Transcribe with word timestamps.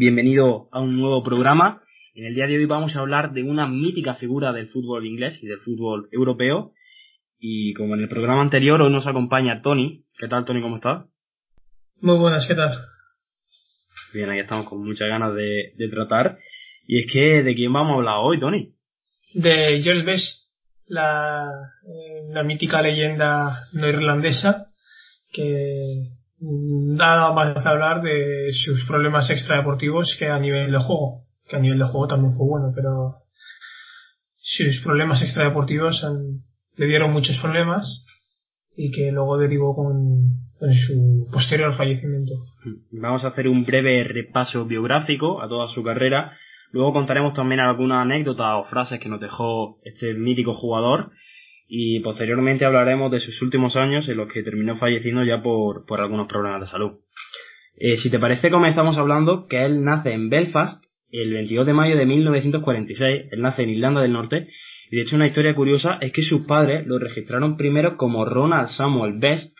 bienvenido 0.00 0.70
a 0.72 0.80
un 0.80 0.98
nuevo 0.98 1.22
programa. 1.22 1.82
En 2.14 2.24
el 2.24 2.34
día 2.34 2.46
de 2.46 2.56
hoy 2.56 2.64
vamos 2.64 2.96
a 2.96 3.00
hablar 3.00 3.34
de 3.34 3.42
una 3.42 3.68
mítica 3.68 4.14
figura 4.14 4.50
del 4.50 4.70
fútbol 4.70 5.06
inglés 5.06 5.38
y 5.42 5.46
del 5.46 5.58
fútbol 5.58 6.08
europeo. 6.10 6.72
Y 7.38 7.74
como 7.74 7.96
en 7.96 8.00
el 8.00 8.08
programa 8.08 8.40
anterior, 8.40 8.80
hoy 8.80 8.90
nos 8.90 9.06
acompaña 9.06 9.60
Tony. 9.60 10.06
¿Qué 10.16 10.26
tal, 10.26 10.46
Tony? 10.46 10.62
¿Cómo 10.62 10.76
estás? 10.76 11.04
Muy 12.00 12.16
buenas, 12.16 12.46
¿qué 12.48 12.54
tal? 12.54 12.78
Bien, 14.14 14.30
ahí 14.30 14.38
estamos 14.38 14.66
con 14.66 14.82
muchas 14.82 15.06
ganas 15.06 15.34
de, 15.34 15.88
tratar. 15.90 16.38
Y 16.86 17.00
es 17.00 17.12
que, 17.12 17.42
¿de 17.42 17.54
quién 17.54 17.70
vamos 17.70 17.92
a 17.92 17.96
hablar 17.96 18.14
hoy, 18.22 18.40
Tony? 18.40 18.72
De 19.34 19.82
George 19.82 20.06
Best, 20.06 20.50
la, 20.86 21.46
eh, 21.86 22.22
la 22.32 22.42
mítica 22.42 22.80
leyenda 22.80 23.66
no 23.74 23.86
irlandesa 23.86 24.72
que 25.30 26.19
nada 26.40 27.32
más 27.32 27.66
hablar 27.66 28.02
de 28.02 28.52
sus 28.52 28.84
problemas 28.86 29.28
extradeportivos 29.30 30.16
que 30.18 30.28
a 30.28 30.38
nivel 30.38 30.72
de 30.72 30.78
juego, 30.78 31.24
que 31.48 31.56
a 31.56 31.60
nivel 31.60 31.78
de 31.78 31.84
juego 31.84 32.06
también 32.06 32.34
fue 32.34 32.46
bueno, 32.46 32.72
pero 32.74 33.16
sus 34.38 34.80
problemas 34.82 35.22
extradeportivos 35.22 36.04
le 36.76 36.86
dieron 36.86 37.12
muchos 37.12 37.36
problemas 37.38 38.06
y 38.76 38.90
que 38.90 39.12
luego 39.12 39.36
derivó 39.36 39.74
con, 39.74 40.40
su 40.72 41.28
posterior 41.32 41.74
fallecimiento. 41.74 42.34
Vamos 42.92 43.24
a 43.24 43.28
hacer 43.28 43.48
un 43.48 43.64
breve 43.64 44.04
repaso 44.04 44.64
biográfico 44.64 45.42
a 45.42 45.48
toda 45.48 45.68
su 45.68 45.82
carrera. 45.82 46.36
Luego 46.72 46.92
contaremos 46.92 47.34
también 47.34 47.60
alguna 47.60 48.02
anécdota 48.02 48.56
o 48.56 48.64
frases 48.64 49.00
que 49.00 49.08
nos 49.08 49.20
dejó 49.20 49.78
este 49.84 50.14
mítico 50.14 50.54
jugador 50.54 51.12
y 51.72 52.00
posteriormente 52.00 52.64
hablaremos 52.64 53.12
de 53.12 53.20
sus 53.20 53.40
últimos 53.42 53.76
años 53.76 54.08
en 54.08 54.16
los 54.16 54.26
que 54.26 54.42
terminó 54.42 54.76
falleciendo 54.76 55.22
ya 55.22 55.40
por, 55.40 55.86
por 55.86 56.00
algunos 56.00 56.26
problemas 56.26 56.62
de 56.62 56.66
salud. 56.66 56.98
Eh, 57.76 57.96
si 57.98 58.10
te 58.10 58.18
parece, 58.18 58.50
comenzamos 58.50 58.98
hablando 58.98 59.46
que 59.46 59.64
él 59.64 59.84
nace 59.84 60.10
en 60.12 60.28
Belfast 60.28 60.84
el 61.12 61.32
22 61.32 61.66
de 61.66 61.72
mayo 61.72 61.96
de 61.96 62.06
1946. 62.06 63.28
Él 63.30 63.40
nace 63.40 63.62
en 63.62 63.70
Irlanda 63.70 64.02
del 64.02 64.12
Norte. 64.12 64.48
Y 64.90 64.96
de 64.96 65.02
hecho 65.02 65.14
una 65.14 65.28
historia 65.28 65.54
curiosa 65.54 65.98
es 66.00 66.10
que 66.12 66.22
sus 66.22 66.44
padres 66.44 66.84
lo 66.88 66.98
registraron 66.98 67.56
primero 67.56 67.96
como 67.96 68.24
Ronald 68.24 68.70
Samuel 68.70 69.20
Best, 69.20 69.56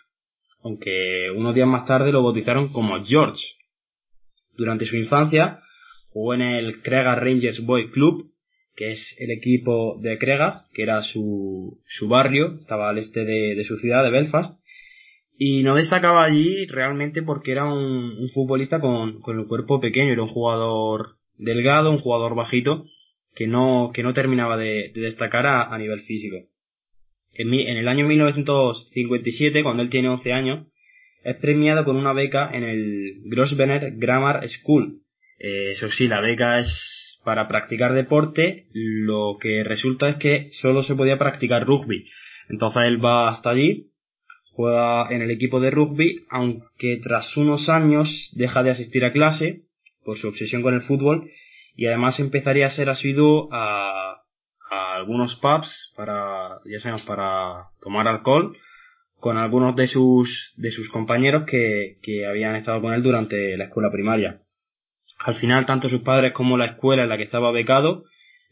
aunque 0.63 1.31
unos 1.33 1.55
días 1.55 1.67
más 1.67 1.85
tarde 1.85 2.11
lo 2.11 2.23
bautizaron 2.23 2.73
como 2.73 3.01
George. 3.05 3.41
Durante 4.57 4.85
su 4.85 4.97
infancia 4.97 5.61
jugó 6.09 6.33
en 6.33 6.41
el 6.41 6.81
Crega 6.81 7.15
Rangers 7.15 7.65
Boy 7.65 7.89
Club 7.89 8.31
que 8.75 8.91
es 8.91 9.15
el 9.19 9.31
equipo 9.31 9.99
de 10.01 10.17
Crega, 10.17 10.65
que 10.73 10.83
era 10.83 11.01
su, 11.03 11.79
su 11.85 12.07
barrio, 12.07 12.57
estaba 12.59 12.89
al 12.89 12.97
este 12.97 13.25
de, 13.25 13.63
su 13.63 13.77
ciudad, 13.77 14.03
de 14.03 14.11
Belfast, 14.11 14.59
y 15.37 15.63
no 15.63 15.75
destacaba 15.75 16.23
allí 16.23 16.65
realmente 16.67 17.23
porque 17.23 17.51
era 17.51 17.65
un, 17.65 18.29
futbolista 18.33 18.79
con, 18.79 19.21
con, 19.21 19.39
el 19.39 19.47
cuerpo 19.47 19.79
pequeño, 19.79 20.13
era 20.13 20.23
un 20.23 20.29
jugador 20.29 21.17
delgado, 21.37 21.91
un 21.91 21.97
jugador 21.97 22.35
bajito, 22.35 22.85
que 23.35 23.47
no, 23.47 23.91
que 23.93 24.03
no 24.03 24.13
terminaba 24.13 24.57
de, 24.57 24.91
destacar 24.93 25.45
a, 25.45 25.77
nivel 25.77 26.01
físico. 26.01 26.37
En, 27.33 27.53
el 27.53 27.87
año 27.87 28.07
1957, 28.07 29.63
cuando 29.63 29.83
él 29.83 29.89
tiene 29.89 30.09
11 30.09 30.33
años, 30.33 30.67
es 31.23 31.35
premiado 31.37 31.85
con 31.85 31.95
una 31.95 32.13
beca 32.13 32.49
en 32.53 32.63
el 32.63 33.21
Grosvenor 33.25 33.91
Grammar 33.97 34.47
School. 34.49 35.01
Eh, 35.39 35.71
eso 35.71 35.87
sí, 35.87 36.07
la 36.07 36.21
beca 36.21 36.59
es 36.59 37.00
para 37.23 37.47
practicar 37.47 37.93
deporte, 37.93 38.67
lo 38.73 39.37
que 39.39 39.63
resulta 39.63 40.09
es 40.09 40.15
que 40.17 40.49
solo 40.51 40.83
se 40.83 40.95
podía 40.95 41.17
practicar 41.17 41.65
rugby. 41.65 42.07
Entonces 42.49 42.83
él 42.85 43.03
va 43.03 43.29
hasta 43.29 43.51
allí, 43.51 43.91
juega 44.51 45.09
en 45.09 45.21
el 45.21 45.31
equipo 45.31 45.59
de 45.59 45.71
rugby, 45.71 46.25
aunque 46.29 46.99
tras 47.03 47.35
unos 47.37 47.69
años 47.69 48.31
deja 48.35 48.63
de 48.63 48.71
asistir 48.71 49.05
a 49.05 49.13
clase 49.13 49.63
por 50.03 50.17
su 50.17 50.27
obsesión 50.27 50.61
con 50.61 50.73
el 50.73 50.81
fútbol 50.81 51.29
y 51.75 51.85
además 51.85 52.19
empezaría 52.19 52.67
a 52.67 52.71
ser 52.71 52.89
asiduo 52.89 53.49
a, 53.51 54.21
a 54.69 54.95
algunos 54.95 55.35
pubs 55.35 55.93
para, 55.95 56.59
ya 56.65 56.79
sabemos, 56.79 57.03
para 57.03 57.69
tomar 57.81 58.07
alcohol 58.07 58.57
con 59.19 59.37
algunos 59.37 59.75
de 59.75 59.87
sus, 59.87 60.53
de 60.57 60.71
sus 60.71 60.89
compañeros 60.89 61.43
que, 61.45 61.97
que 62.01 62.25
habían 62.25 62.55
estado 62.55 62.81
con 62.81 62.93
él 62.93 63.03
durante 63.03 63.55
la 63.55 63.65
escuela 63.65 63.91
primaria. 63.91 64.41
Al 65.23 65.35
final, 65.35 65.65
tanto 65.65 65.87
sus 65.87 66.01
padres 66.01 66.33
como 66.33 66.57
la 66.57 66.65
escuela 66.65 67.03
en 67.03 67.09
la 67.09 67.17
que 67.17 67.23
estaba 67.23 67.51
becado 67.51 68.05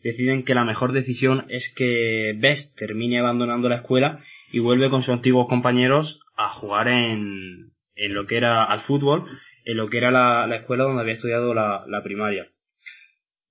deciden 0.03 0.43
que 0.43 0.53
la 0.53 0.65
mejor 0.65 0.93
decisión 0.93 1.45
es 1.49 1.73
que 1.75 2.33
Best 2.37 2.77
termine 2.77 3.19
abandonando 3.19 3.69
la 3.69 3.77
escuela 3.77 4.23
y 4.51 4.59
vuelve 4.59 4.89
con 4.89 5.01
sus 5.01 5.13
antiguos 5.13 5.47
compañeros 5.47 6.21
a 6.37 6.49
jugar 6.51 6.87
en, 6.87 7.71
en 7.95 8.13
lo 8.13 8.25
que 8.27 8.37
era 8.37 8.63
al 8.63 8.81
fútbol, 8.81 9.25
en 9.65 9.77
lo 9.77 9.89
que 9.89 9.97
era 9.97 10.11
la, 10.11 10.55
escuela 10.55 10.83
donde 10.85 11.01
había 11.01 11.13
estudiado 11.13 11.53
la, 11.53 12.01
primaria. 12.03 12.47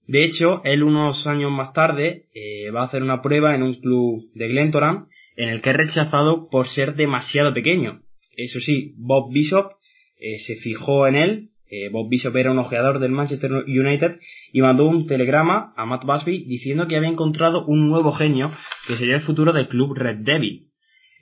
De 0.06 0.24
hecho, 0.24 0.62
él 0.64 0.82
unos 0.82 1.26
años 1.26 1.50
más 1.50 1.72
tarde 1.72 2.26
eh, 2.34 2.70
va 2.70 2.82
a 2.82 2.86
hacer 2.86 3.02
una 3.02 3.20
prueba 3.20 3.54
en 3.54 3.62
un 3.62 3.74
club 3.74 4.30
de 4.34 4.48
Glentoran 4.48 5.08
en 5.36 5.50
el 5.50 5.60
que 5.60 5.70
es 5.70 5.76
rechazado 5.76 6.48
por 6.50 6.68
ser 6.68 6.94
demasiado 6.94 7.52
pequeño. 7.52 8.00
Eso 8.36 8.58
sí, 8.60 8.94
Bob 8.96 9.32
Bishop 9.32 9.72
eh, 10.18 10.38
se 10.38 10.56
fijó 10.56 11.06
en 11.06 11.14
él 11.14 11.50
eh, 11.70 11.90
Bob 11.90 12.08
Bishop 12.08 12.34
era 12.36 12.50
un 12.50 12.58
ojeador 12.58 12.98
del 12.98 13.12
Manchester 13.12 13.52
United 13.52 14.20
y 14.52 14.62
mandó 14.62 14.86
un 14.86 15.06
telegrama 15.06 15.74
a 15.76 15.84
Matt 15.84 16.04
Busby 16.04 16.44
diciendo 16.44 16.88
que 16.88 16.96
había 16.96 17.10
encontrado 17.10 17.64
un 17.66 17.88
nuevo 17.88 18.12
genio 18.12 18.50
que 18.86 18.96
sería 18.96 19.16
el 19.16 19.22
futuro 19.22 19.52
del 19.52 19.68
club 19.68 19.94
Red 19.94 20.18
Devil. 20.20 20.68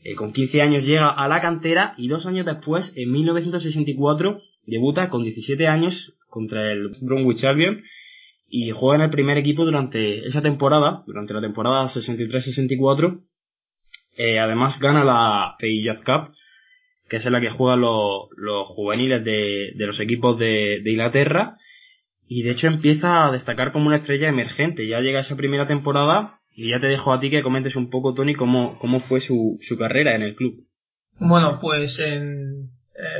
Eh, 0.05 0.15
con 0.15 0.33
15 0.33 0.63
años 0.63 0.85
llega 0.85 1.11
a 1.11 1.27
la 1.27 1.41
cantera 1.41 1.95
y 1.99 2.07
dos 2.07 2.27
años 2.27 2.47
después, 2.47 2.93
en 2.95 3.11
1964, 3.11 4.41
debuta 4.67 5.09
con 5.09 5.25
17 5.25 5.67
años 5.67 6.17
contra 6.29 6.73
el 6.73 6.91
Bromwich 7.01 7.43
Albion 7.45 7.83
y 8.49 8.71
juega 8.71 8.97
en 8.97 9.03
el 9.03 9.11
primer 9.11 9.39
equipo 9.39 9.65
durante 9.65 10.27
esa 10.27 10.43
temporada, 10.43 11.03
durante 11.07 11.35
la 11.35 11.41
temporada 11.41 11.89
63-64. 11.89 13.21
Eh, 14.17 14.39
además 14.39 14.79
gana 14.81 15.05
la 15.05 15.57
FIJAT 15.59 16.05
Cup 16.05 16.35
que 17.09 17.17
es 17.17 17.27
en 17.27 17.33
la 17.33 17.41
que 17.41 17.51
juegan 17.51 17.81
los, 17.81 18.29
los 18.37 18.67
juveniles 18.69 19.25
de, 19.25 19.73
de, 19.75 19.87
los 19.87 20.01
equipos 20.01 20.39
de, 20.39 20.81
de, 20.83 20.91
Inglaterra, 20.91 21.57
y 22.29 22.43
de 22.43 22.53
hecho 22.53 22.67
empieza 22.67 23.27
a 23.27 23.33
destacar 23.33 23.73
como 23.73 23.87
una 23.87 23.99
estrella 23.99 24.29
emergente. 24.29 24.87
Ya 24.87 25.01
llega 25.01 25.21
esa 25.21 25.37
primera 25.37 25.67
temporada, 25.67 26.41
y 26.57 26.71
ya 26.71 26.81
te 26.81 26.87
dejo 26.87 27.13
a 27.13 27.21
ti 27.21 27.31
que 27.31 27.43
comentes 27.43 27.77
un 27.77 27.91
poco, 27.91 28.15
Tony, 28.15 28.35
cómo, 28.35 28.79
cómo 28.79 29.01
fue 29.01 29.21
su, 29.21 29.59
su 29.61 29.77
carrera 29.77 30.17
en 30.17 30.23
el 30.23 30.35
club. 30.35 30.65
Bueno, 31.19 31.59
pues 31.61 32.01
en, 32.01 32.71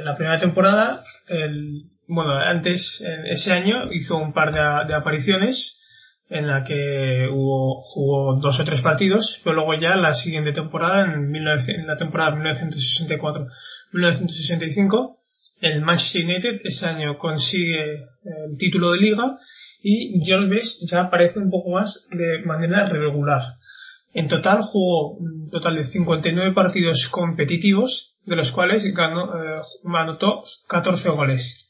la 0.03 0.17
primera 0.17 0.39
temporada, 0.39 1.05
el, 1.29 1.83
bueno, 2.09 2.33
antes, 2.33 3.05
en 3.07 3.27
ese 3.27 3.53
año, 3.53 3.93
hizo 3.93 4.17
un 4.17 4.33
par 4.33 4.53
de, 4.53 4.89
de 4.89 4.95
apariciones, 4.95 5.76
en 6.29 6.47
la 6.49 6.65
que 6.65 7.29
hubo, 7.33 7.81
jugó 7.83 8.37
dos 8.41 8.59
o 8.59 8.65
tres 8.65 8.81
partidos, 8.83 9.41
pero 9.45 9.57
luego 9.57 9.75
ya 9.75 9.95
la 9.97 10.15
siguiente 10.15 10.53
temporada, 10.53 11.05
en, 11.05 11.87
la 11.87 11.97
temporada 11.97 12.35
1964 12.35 13.47
1965, 13.93 15.15
el 15.61 15.81
Manchester 15.83 16.25
United 16.25 16.61
ese 16.65 16.87
año 16.87 17.17
consigue 17.19 17.95
el 18.25 18.57
título 18.59 18.93
de 18.93 18.99
liga 18.99 19.39
y 19.83 20.21
John 20.27 20.51
Best 20.51 20.83
ya 20.91 21.03
aparece 21.03 21.39
un 21.39 21.51
poco 21.51 21.71
más 21.71 22.09
de 22.11 22.41
manera 22.45 22.87
regular. 22.87 23.55
En 24.13 24.29
total 24.29 24.63
jugó 24.63 25.13
un 25.13 25.51
total 25.51 25.77
de 25.77 25.85
59 25.85 26.53
partidos 26.53 27.09
competitivos, 27.11 28.15
de 28.25 28.37
los 28.37 28.51
cuales 28.51 28.83
ganó, 28.95 29.33
eh, 29.35 29.61
anotó 29.95 30.43
14 30.69 31.09
goles. 31.11 31.66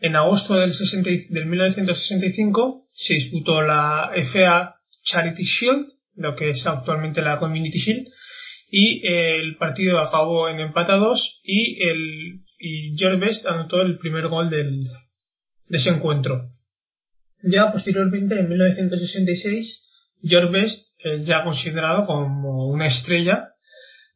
En 0.00 0.16
agosto 0.16 0.54
del, 0.54 0.72
60, 0.72 1.10
del 1.30 1.46
1965 1.46 2.88
se 2.92 3.14
disputó 3.14 3.62
la 3.62 4.10
FA 4.32 4.76
Charity 5.02 5.44
Shield, 5.44 5.86
lo 6.16 6.34
que 6.34 6.50
es 6.50 6.66
actualmente 6.66 7.22
la 7.22 7.38
Community 7.38 7.78
Shield, 7.78 8.08
y 8.70 9.06
el 9.06 9.56
partido 9.56 10.00
acabó 10.00 10.48
en 10.48 10.60
empatados 10.60 11.40
y 11.44 11.82
el 11.84 12.44
y 12.58 12.96
George 12.96 13.18
Best 13.18 13.46
anotó 13.46 13.82
el 13.82 13.98
primer 13.98 14.28
gol 14.28 14.48
del, 14.48 14.88
de 15.68 15.78
ese 15.78 15.90
encuentro. 15.90 16.50
Ya 17.42 17.70
posteriormente, 17.70 18.38
en 18.38 18.48
1966, 18.48 20.16
George 20.22 20.50
Best, 20.50 20.88
ya 21.20 21.44
considerado 21.44 22.06
como 22.06 22.68
una 22.68 22.86
estrella 22.86 23.50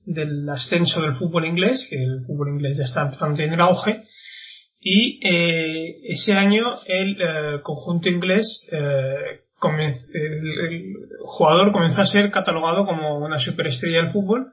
del 0.07 0.49
ascenso 0.49 1.03
del 1.03 1.13
fútbol 1.13 1.45
inglés, 1.45 1.87
que 1.91 1.97
el 1.97 2.25
fútbol 2.27 2.55
inglés 2.55 2.79
ya 2.79 2.85
está 2.85 3.03
empezando 3.03 3.35
a 3.35 3.37
tener 3.37 3.61
auge, 3.61 4.05
y 4.81 5.19
eh, 5.27 5.97
ese 6.05 6.35
año 6.35 6.79
el 6.87 7.21
eh, 7.21 7.61
conjunto 7.63 8.09
inglés 8.09 8.69
eh, 8.71 9.41
el, 9.61 10.95
jugador 11.25 11.73
comenzó 11.73 12.03
a 12.03 12.07
ser 12.07 12.31
catalogado 12.31 12.87
como 12.87 13.19
una 13.19 13.39
superestrella 13.39 14.03
del 14.03 14.13
fútbol 14.13 14.53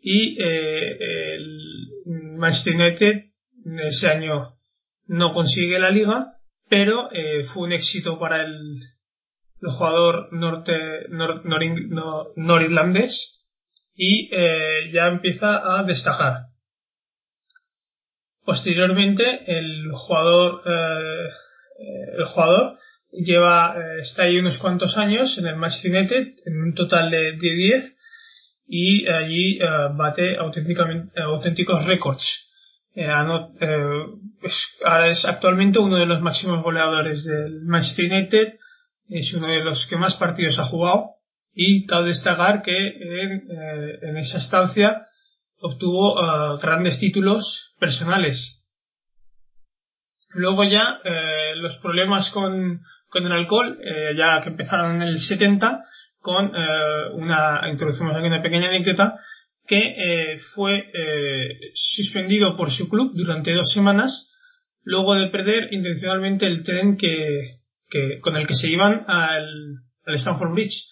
y 0.00 0.40
el 0.40 1.88
Manchester 2.36 2.76
United 2.76 3.24
ese 3.82 4.08
año 4.08 4.54
no 5.08 5.34
consigue 5.34 5.80
la 5.80 5.90
liga 5.90 6.34
pero 6.70 7.08
fue 7.52 7.64
un 7.64 7.72
éxito 7.72 8.20
para 8.20 8.44
el, 8.44 8.54
jugador 9.60 10.32
norte 10.32 10.72
norirlandés 12.36 13.44
y 13.96 14.30
ya 14.30 15.08
empieza 15.08 15.76
a 15.76 15.82
destacar 15.82 16.48
posteriormente 18.48 19.42
el 19.46 19.92
jugador 19.92 20.62
el 22.16 22.24
jugador 22.24 22.78
lleva, 23.12 23.76
está 24.00 24.22
ahí 24.22 24.38
unos 24.38 24.58
cuantos 24.58 24.96
años 24.96 25.36
en 25.36 25.48
el 25.48 25.56
Manchester 25.56 25.94
United, 25.94 26.26
en 26.46 26.62
un 26.62 26.74
total 26.74 27.10
de, 27.10 27.36
10, 27.38 27.94
y 28.66 29.06
allí 29.10 29.58
bate 29.96 30.38
auténticamente, 30.38 31.20
auténticos 31.20 31.84
récords. 31.84 32.50
es 35.04 35.26
actualmente 35.26 35.78
uno 35.78 35.98
de 35.98 36.06
los 36.06 36.22
máximos 36.22 36.62
goleadores 36.62 37.26
del 37.26 37.66
Manchester 37.66 38.10
United, 38.10 38.54
es 39.10 39.34
uno 39.34 39.48
de 39.48 39.62
los 39.62 39.86
que 39.90 39.96
más 39.96 40.16
partidos 40.16 40.58
ha 40.58 40.64
jugado 40.64 41.18
y 41.54 41.86
cabe 41.86 42.08
destacar 42.08 42.62
que 42.62 42.76
en, 42.76 43.50
eh, 43.50 44.20
esa 44.20 44.38
estancia 44.38 45.07
obtuvo 45.60 46.20
eh, 46.20 46.58
grandes 46.62 46.98
títulos 46.98 47.74
personales. 47.78 48.64
Luego 50.30 50.64
ya 50.64 51.00
eh, 51.04 51.54
los 51.56 51.76
problemas 51.78 52.30
con, 52.30 52.80
con 53.08 53.26
el 53.26 53.32
alcohol, 53.32 53.78
ya 54.16 54.42
que 54.42 54.50
empezaron 54.50 55.00
en 55.00 55.08
el 55.08 55.20
70, 55.20 55.82
con 56.20 56.52
una, 57.14 57.68
introducimos 57.70 58.14
aquí 58.14 58.26
una 58.26 58.42
pequeña 58.42 58.68
anécdota, 58.68 59.14
que 59.66 60.36
fue 60.54 60.90
suspendido 61.72 62.56
por 62.56 62.70
su 62.70 62.88
club 62.88 63.12
durante 63.14 63.54
dos 63.54 63.72
semanas, 63.72 64.30
luego 64.82 65.14
de 65.14 65.28
perder 65.28 65.72
intencionalmente 65.72 66.46
el 66.46 66.62
tren 66.62 66.96
que, 66.98 67.58
que, 67.88 68.20
con 68.20 68.36
el 68.36 68.46
que 68.46 68.54
se 68.54 68.68
iban 68.70 69.04
al, 69.06 69.46
al 70.04 70.14
Stanford 70.14 70.52
Bridge 70.52 70.88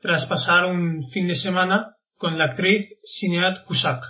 tras 0.00 0.26
pasar 0.26 0.66
un 0.66 1.08
fin 1.10 1.26
de 1.26 1.36
semana 1.36 1.95
con 2.16 2.38
la 2.38 2.46
actriz 2.46 2.98
Sinead 3.02 3.64
Cusack. 3.64 4.02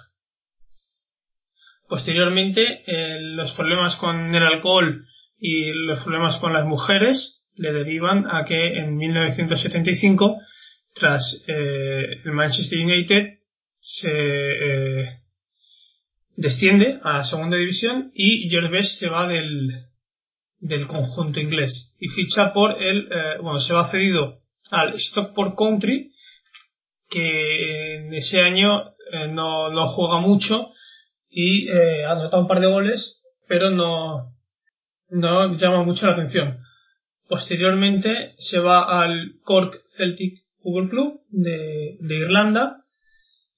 Posteriormente, 1.88 2.82
eh, 2.86 3.18
los 3.20 3.52
problemas 3.52 3.96
con 3.96 4.34
el 4.34 4.42
alcohol 4.42 5.06
y 5.38 5.72
los 5.72 6.00
problemas 6.00 6.38
con 6.38 6.52
las 6.52 6.66
mujeres 6.66 7.44
le 7.54 7.72
derivan 7.72 8.26
a 8.26 8.44
que 8.44 8.78
en 8.78 8.96
1975, 8.96 10.38
tras 10.94 11.44
eh, 11.46 12.22
el 12.24 12.32
Manchester 12.32 12.78
United, 12.78 13.38
se 13.80 14.10
eh, 14.10 15.20
desciende 16.36 16.98
a 17.02 17.18
la 17.18 17.24
segunda 17.24 17.56
división 17.56 18.10
y 18.14 18.48
George 18.50 18.82
se 18.82 19.08
va 19.08 19.28
del, 19.28 19.86
del 20.58 20.86
conjunto 20.88 21.38
inglés 21.38 21.94
y 22.00 22.08
ficha 22.08 22.52
por 22.52 22.82
el, 22.82 23.08
bueno, 23.42 23.60
se 23.60 23.74
va 23.74 23.90
cedido 23.90 24.40
al 24.70 24.98
Stockport 24.98 25.56
Country, 25.56 26.10
que 27.08 27.96
en 27.96 28.14
ese 28.14 28.40
año 28.40 28.90
eh, 29.12 29.28
no, 29.28 29.70
no, 29.70 29.86
juega 29.88 30.20
mucho 30.20 30.68
y 31.30 31.68
eh, 31.68 32.04
anota 32.04 32.38
un 32.38 32.48
par 32.48 32.60
de 32.60 32.66
goles, 32.66 33.22
pero 33.48 33.70
no, 33.70 34.32
no 35.10 35.54
llama 35.54 35.84
mucho 35.84 36.06
la 36.06 36.12
atención. 36.12 36.58
Posteriormente 37.28 38.34
se 38.38 38.58
va 38.58 39.02
al 39.02 39.34
Cork 39.42 39.82
Celtic 39.96 40.44
Football 40.62 40.90
Club 40.90 41.20
de, 41.30 41.96
de 42.00 42.16
Irlanda 42.16 42.84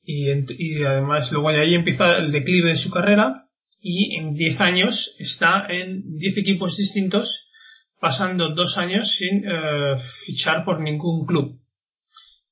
y, 0.03 0.31
y, 0.31 0.83
además 0.85 1.31
luego 1.33 1.51
de 1.51 1.61
ahí 1.61 1.75
empieza 1.75 2.17
el 2.17 2.33
declive 2.33 2.71
de 2.71 2.79
su 2.79 2.91
carrera 2.91 3.45
y 3.81 4.17
en 4.17 4.35
10 4.35 4.61
años 4.61 5.15
está 5.19 5.67
en 5.69 6.17
10 6.17 6.39
equipos 6.39 6.77
distintos 6.77 7.49
pasando 8.01 8.55
dos 8.55 8.77
años 8.79 9.11
sin 9.17 9.45
eh, 9.45 9.97
fichar 10.25 10.65
por 10.65 10.81
ningún 10.81 11.27
club. 11.27 11.59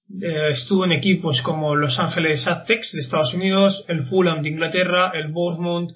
Eh, 0.09 0.51
estuvo 0.51 0.85
en 0.85 0.93
equipos 0.93 1.43
como 1.43 1.75
Los 1.75 1.99
Ángeles 1.99 2.47
Aztecs 2.47 2.93
de 2.93 3.01
Estados 3.01 3.35
Unidos, 3.35 3.85
el 3.89 4.05
Fulham 4.05 4.43
de 4.43 4.51
Inglaterra, 4.51 5.13
el 5.15 5.33
Bournemouth, 5.33 5.91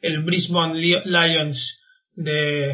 el 0.00 0.22
Brisbane 0.22 0.74
Lions 0.74 1.80
de, 2.14 2.72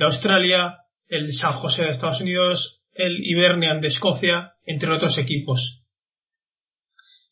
Australia, 0.00 0.78
el 1.08 1.32
San 1.32 1.52
José 1.52 1.84
de 1.84 1.90
Estados 1.90 2.20
Unidos, 2.20 2.82
el 2.94 3.18
Hibernian 3.24 3.80
de 3.80 3.88
Escocia, 3.88 4.52
entre 4.64 4.92
otros 4.92 5.18
equipos. 5.18 5.84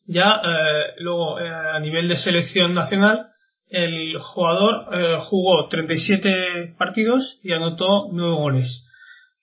Ya 0.07 0.41
eh, 0.45 0.95
luego 0.99 1.39
a 1.39 1.81
nivel 1.81 2.09
de 2.09 2.19
selección 2.19 2.75
nacional 2.75 3.29
el 3.75 4.19
jugador 4.19 4.87
eh, 4.93 5.17
jugó 5.21 5.67
37 5.69 6.75
partidos 6.79 7.41
y 7.43 7.53
anotó 7.53 8.09
9 8.13 8.35
goles. 8.37 8.84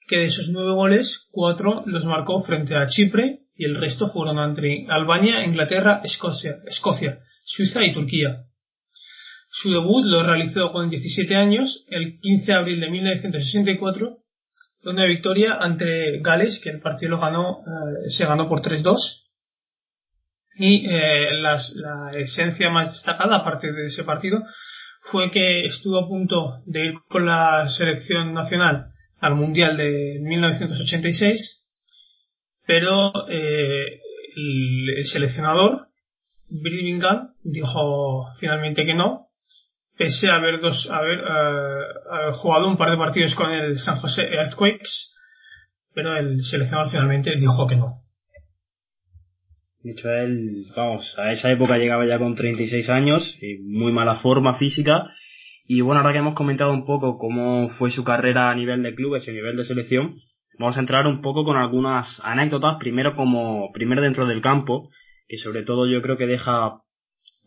Que 0.07 0.17
de 0.17 0.25
esos 0.25 0.49
9 0.49 0.73
goles, 0.73 1.27
4 1.31 1.83
los 1.85 2.05
marcó 2.05 2.41
frente 2.41 2.75
a 2.75 2.87
Chipre 2.87 3.39
y 3.55 3.65
el 3.65 3.75
resto 3.75 4.07
fueron 4.07 4.39
entre 4.39 4.87
Albania, 4.89 5.43
Inglaterra, 5.45 6.01
Escocia, 6.03 6.57
Escocia, 6.65 7.19
Suiza 7.43 7.83
y 7.83 7.93
Turquía. 7.93 8.45
Su 9.49 9.71
debut 9.71 10.05
lo 10.05 10.23
realizó 10.23 10.71
con 10.71 10.89
17 10.89 11.35
años, 11.35 11.85
el 11.89 12.19
15 12.19 12.51
de 12.51 12.57
abril 12.57 12.79
de 12.79 12.89
1964, 12.89 14.17
una 14.85 15.05
victoria 15.05 15.57
ante 15.59 16.19
Gales, 16.21 16.59
que 16.63 16.69
el 16.69 16.79
partido 16.79 17.11
lo 17.11 17.19
ganó, 17.19 17.59
eh, 17.59 18.09
se 18.09 18.25
ganó 18.25 18.47
por 18.47 18.61
3-2 18.61 19.21
y 20.55 20.85
eh, 20.87 21.29
la 21.33 21.57
esencia 22.13 22.69
más 22.69 22.93
destacada, 22.93 23.37
aparte 23.37 23.71
de 23.71 23.85
ese 23.85 24.03
partido, 24.03 24.41
fue 25.03 25.31
que 25.31 25.65
estuvo 25.65 25.99
a 25.99 26.07
punto 26.07 26.61
de 26.65 26.85
ir 26.85 26.93
con 27.09 27.25
la 27.25 27.67
selección 27.69 28.33
nacional 28.33 28.90
al 29.21 29.35
Mundial 29.35 29.77
de 29.77 30.19
1986, 30.19 31.63
pero 32.65 33.29
eh, 33.29 33.99
el, 34.35 35.05
seleccionador, 35.05 35.87
Birmingham, 36.49 37.33
dijo 37.43 38.25
finalmente 38.39 38.85
que 38.85 38.95
no, 38.95 39.27
pese 39.95 40.27
a 40.29 40.37
haber, 40.37 40.59
dos, 40.59 40.89
haber, 40.91 41.19
eh, 41.19 42.33
jugado 42.33 42.67
un 42.67 42.77
par 42.77 42.89
de 42.89 42.97
partidos 42.97 43.35
con 43.35 43.51
el 43.51 43.77
San 43.77 43.97
José 43.97 44.23
Earthquakes, 44.23 45.11
pero 45.93 46.17
el 46.17 46.43
seleccionador 46.43 46.91
finalmente 46.91 47.35
dijo 47.35 47.67
que 47.67 47.75
no. 47.75 48.01
De 49.83 49.91
hecho, 49.91 50.09
él, 50.11 50.65
vamos, 50.75 51.15
a 51.17 51.31
esa 51.31 51.51
época 51.51 51.77
llegaba 51.77 52.05
ya 52.07 52.17
con 52.17 52.35
36 52.35 52.89
años, 52.89 53.37
y 53.41 53.59
muy 53.59 53.91
mala 53.91 54.17
forma 54.17 54.57
física. 54.57 55.07
Y 55.73 55.79
bueno, 55.79 56.01
ahora 56.01 56.11
que 56.11 56.19
hemos 56.19 56.33
comentado 56.33 56.73
un 56.73 56.83
poco 56.83 57.17
cómo 57.17 57.69
fue 57.77 57.91
su 57.91 58.03
carrera 58.03 58.51
a 58.51 58.55
nivel 58.55 58.83
de 58.83 58.93
clubes 58.93 59.25
y 59.25 59.31
a 59.31 59.33
nivel 59.33 59.55
de 59.55 59.63
selección, 59.63 60.17
vamos 60.59 60.75
a 60.75 60.81
entrar 60.81 61.07
un 61.07 61.21
poco 61.21 61.45
con 61.45 61.55
algunas 61.55 62.19
anécdotas, 62.25 62.75
primero 62.77 63.15
como, 63.15 63.71
primero 63.71 64.01
dentro 64.01 64.27
del 64.27 64.41
campo, 64.41 64.89
que 65.29 65.37
sobre 65.37 65.63
todo 65.63 65.87
yo 65.87 66.01
creo 66.01 66.17
que 66.17 66.27
deja 66.27 66.81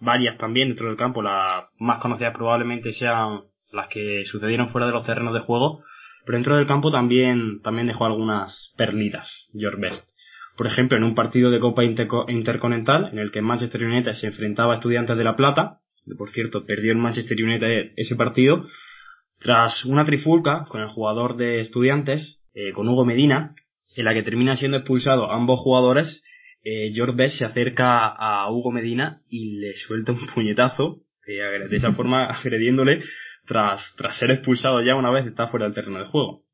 varias 0.00 0.38
también 0.38 0.68
dentro 0.68 0.86
del 0.86 0.96
campo, 0.96 1.20
las 1.20 1.66
más 1.78 2.00
conocidas 2.00 2.34
probablemente 2.34 2.94
sean 2.94 3.42
las 3.70 3.88
que 3.88 4.24
sucedieron 4.24 4.70
fuera 4.70 4.86
de 4.86 4.94
los 4.94 5.04
terrenos 5.04 5.34
de 5.34 5.40
juego, 5.40 5.84
pero 6.24 6.38
dentro 6.38 6.56
del 6.56 6.66
campo 6.66 6.90
también, 6.90 7.60
también 7.60 7.88
dejó 7.88 8.06
algunas 8.06 8.72
perlitas, 8.78 9.50
George 9.52 9.82
Best. 9.82 10.08
Por 10.56 10.66
ejemplo, 10.66 10.96
en 10.96 11.04
un 11.04 11.14
partido 11.14 11.50
de 11.50 11.60
Copa 11.60 11.84
Intercontinental 11.84 13.10
en 13.12 13.18
el 13.18 13.30
que 13.32 13.42
Manchester 13.42 13.84
United 13.84 14.12
se 14.12 14.28
enfrentaba 14.28 14.72
a 14.72 14.76
Estudiantes 14.76 15.18
de 15.18 15.24
La 15.24 15.36
Plata, 15.36 15.80
por 16.16 16.30
cierto, 16.30 16.64
perdió 16.66 16.92
el 16.92 16.98
Manchester 16.98 17.42
United 17.42 17.92
ese 17.96 18.16
partido, 18.16 18.66
tras 19.40 19.84
una 19.84 20.04
trifulca 20.04 20.66
con 20.68 20.80
el 20.80 20.88
jugador 20.88 21.36
de 21.36 21.60
Estudiantes, 21.60 22.40
eh, 22.54 22.72
con 22.72 22.88
Hugo 22.88 23.04
Medina, 23.04 23.54
en 23.96 24.04
la 24.04 24.14
que 24.14 24.22
termina 24.22 24.56
siendo 24.56 24.78
expulsado 24.78 25.30
ambos 25.30 25.60
jugadores, 25.60 26.22
eh, 26.64 26.92
George 26.94 27.14
Best 27.16 27.38
se 27.38 27.44
acerca 27.44 28.08
a 28.08 28.50
Hugo 28.50 28.70
Medina 28.70 29.20
y 29.28 29.58
le 29.58 29.74
suelta 29.76 30.12
un 30.12 30.26
puñetazo, 30.34 31.00
eh, 31.26 31.68
de 31.68 31.76
esa 31.76 31.92
forma 31.96 32.26
agrediéndole 32.26 33.02
tras, 33.46 33.94
tras 33.96 34.18
ser 34.18 34.30
expulsado 34.30 34.82
ya 34.82 34.94
una 34.94 35.10
vez 35.10 35.26
está 35.26 35.48
fuera 35.48 35.66
del 35.66 35.74
terreno 35.74 35.98
de 35.98 36.06
juego. 36.06 36.44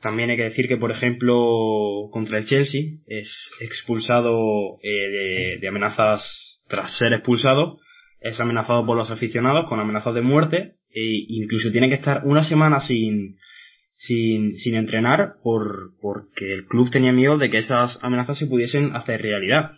También 0.00 0.28
hay 0.28 0.36
que 0.36 0.44
decir 0.44 0.68
que, 0.68 0.76
por 0.76 0.90
ejemplo, 0.90 2.10
contra 2.12 2.38
el 2.38 2.46
Chelsea 2.46 2.98
es 3.06 3.50
expulsado 3.60 4.78
eh, 4.82 5.58
de, 5.58 5.66
amenazas 5.68 6.62
tras 6.68 6.96
ser 6.98 7.14
expulsado, 7.14 7.78
es 8.24 8.40
amenazado 8.40 8.86
por 8.86 8.96
los 8.96 9.10
aficionados 9.10 9.68
con 9.68 9.78
amenazas 9.80 10.14
de 10.14 10.22
muerte 10.22 10.76
e 10.90 11.26
incluso 11.28 11.70
tiene 11.70 11.90
que 11.90 11.96
estar 11.96 12.22
una 12.24 12.42
semana 12.42 12.80
sin, 12.80 13.36
sin, 13.96 14.56
sin 14.56 14.76
entrenar 14.76 15.34
por, 15.42 15.90
porque 16.00 16.54
el 16.54 16.66
club 16.66 16.90
tenía 16.90 17.12
miedo 17.12 17.36
de 17.36 17.50
que 17.50 17.58
esas 17.58 18.02
amenazas 18.02 18.38
se 18.38 18.46
pudiesen 18.46 18.96
hacer 18.96 19.20
realidad. 19.20 19.72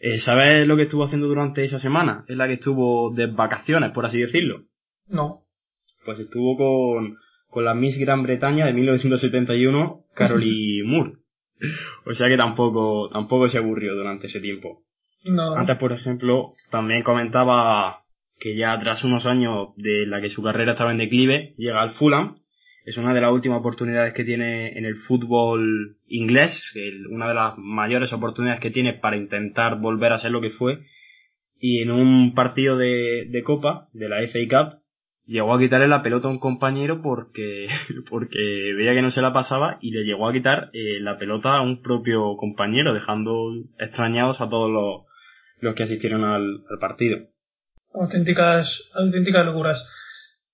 Eh, 0.00 0.18
¿Sabes 0.18 0.68
lo 0.68 0.76
que 0.76 0.82
estuvo 0.82 1.04
haciendo 1.04 1.26
durante 1.26 1.64
esa 1.64 1.78
semana? 1.78 2.26
Es 2.28 2.36
la 2.36 2.46
que 2.46 2.54
estuvo 2.54 3.14
de 3.14 3.28
vacaciones, 3.28 3.92
por 3.92 4.04
así 4.04 4.18
decirlo. 4.18 4.64
No. 5.08 5.44
Pues 6.04 6.18
estuvo 6.18 6.58
con, 6.58 7.16
con 7.48 7.64
la 7.64 7.72
Miss 7.72 7.98
Gran 7.98 8.22
Bretaña 8.22 8.66
de 8.66 8.74
1971, 8.74 10.04
Carolee 10.14 10.82
Moore. 10.84 11.12
O 12.04 12.12
sea 12.12 12.28
que 12.28 12.36
tampoco, 12.36 13.08
tampoco 13.08 13.48
se 13.48 13.56
aburrió 13.56 13.94
durante 13.94 14.26
ese 14.26 14.40
tiempo. 14.40 14.82
No. 15.28 15.56
Antes, 15.56 15.76
por 15.78 15.92
ejemplo, 15.92 16.54
también 16.70 17.02
comentaba 17.02 18.02
que 18.38 18.56
ya 18.56 18.78
tras 18.80 19.02
unos 19.04 19.26
años 19.26 19.68
de 19.76 20.06
la 20.06 20.20
que 20.20 20.28
su 20.28 20.42
carrera 20.42 20.72
estaba 20.72 20.92
en 20.92 20.98
declive, 20.98 21.54
llega 21.56 21.82
al 21.82 21.94
Fulham. 21.94 22.38
Es 22.84 22.96
una 22.98 23.12
de 23.12 23.20
las 23.20 23.32
últimas 23.32 23.58
oportunidades 23.58 24.14
que 24.14 24.24
tiene 24.24 24.78
en 24.78 24.84
el 24.84 24.94
fútbol 24.94 25.96
inglés, 26.06 26.72
una 27.10 27.28
de 27.28 27.34
las 27.34 27.58
mayores 27.58 28.12
oportunidades 28.12 28.60
que 28.60 28.70
tiene 28.70 28.94
para 28.94 29.16
intentar 29.16 29.80
volver 29.80 30.12
a 30.12 30.18
ser 30.18 30.30
lo 30.30 30.40
que 30.40 30.50
fue. 30.50 30.84
Y 31.58 31.80
en 31.82 31.90
un 31.90 32.34
partido 32.34 32.76
de, 32.76 33.26
de 33.28 33.42
Copa, 33.42 33.88
de 33.92 34.08
la 34.08 34.18
FA 34.28 34.38
Cup, 34.48 34.80
llegó 35.24 35.54
a 35.54 35.58
quitarle 35.58 35.88
la 35.88 36.02
pelota 36.02 36.28
a 36.28 36.30
un 36.30 36.38
compañero 36.38 37.02
porque, 37.02 37.66
porque 38.10 38.72
veía 38.76 38.94
que 38.94 39.02
no 39.02 39.10
se 39.10 39.22
la 39.22 39.32
pasaba 39.32 39.78
y 39.80 39.90
le 39.90 40.04
llegó 40.04 40.28
a 40.28 40.32
quitar 40.32 40.70
eh, 40.72 41.00
la 41.00 41.18
pelota 41.18 41.56
a 41.56 41.62
un 41.62 41.82
propio 41.82 42.36
compañero, 42.36 42.94
dejando 42.94 43.52
extrañados 43.78 44.40
a 44.40 44.48
todos 44.48 44.70
los, 44.70 45.05
los 45.60 45.74
que 45.74 45.84
asistieron 45.84 46.24
al, 46.24 46.64
partido. 46.80 47.18
Auténticas, 47.94 48.90
auténticas 48.94 49.46
locuras. 49.46 49.90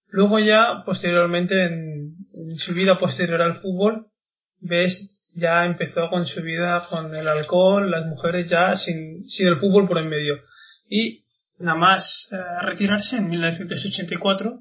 Luego 0.09 0.39
ya, 0.39 0.83
posteriormente, 0.85 1.65
en, 1.65 2.57
su 2.57 2.75
vida 2.75 2.99
posterior 2.99 3.41
al 3.41 3.61
fútbol, 3.61 4.07
ves 4.61 5.21
ya 5.35 5.65
empezó 5.65 6.11
con 6.11 6.27
su 6.27 6.43
vida 6.43 6.87
con 6.91 7.15
el 7.15 7.27
alcohol, 7.27 7.91
las 7.91 8.07
mujeres 8.07 8.51
ya 8.51 8.77
sin, 8.77 9.25
sin 9.25 9.49
el 9.49 9.57
fútbol 9.57 9.89
por 9.89 9.99
en 9.99 10.09
medio. 10.09 10.35
Y 10.89 11.25
nada 11.59 11.79
más 11.79 12.29
eh, 12.33 12.37
retirarse 12.63 13.17
en 13.17 13.29
1984, 13.29 14.61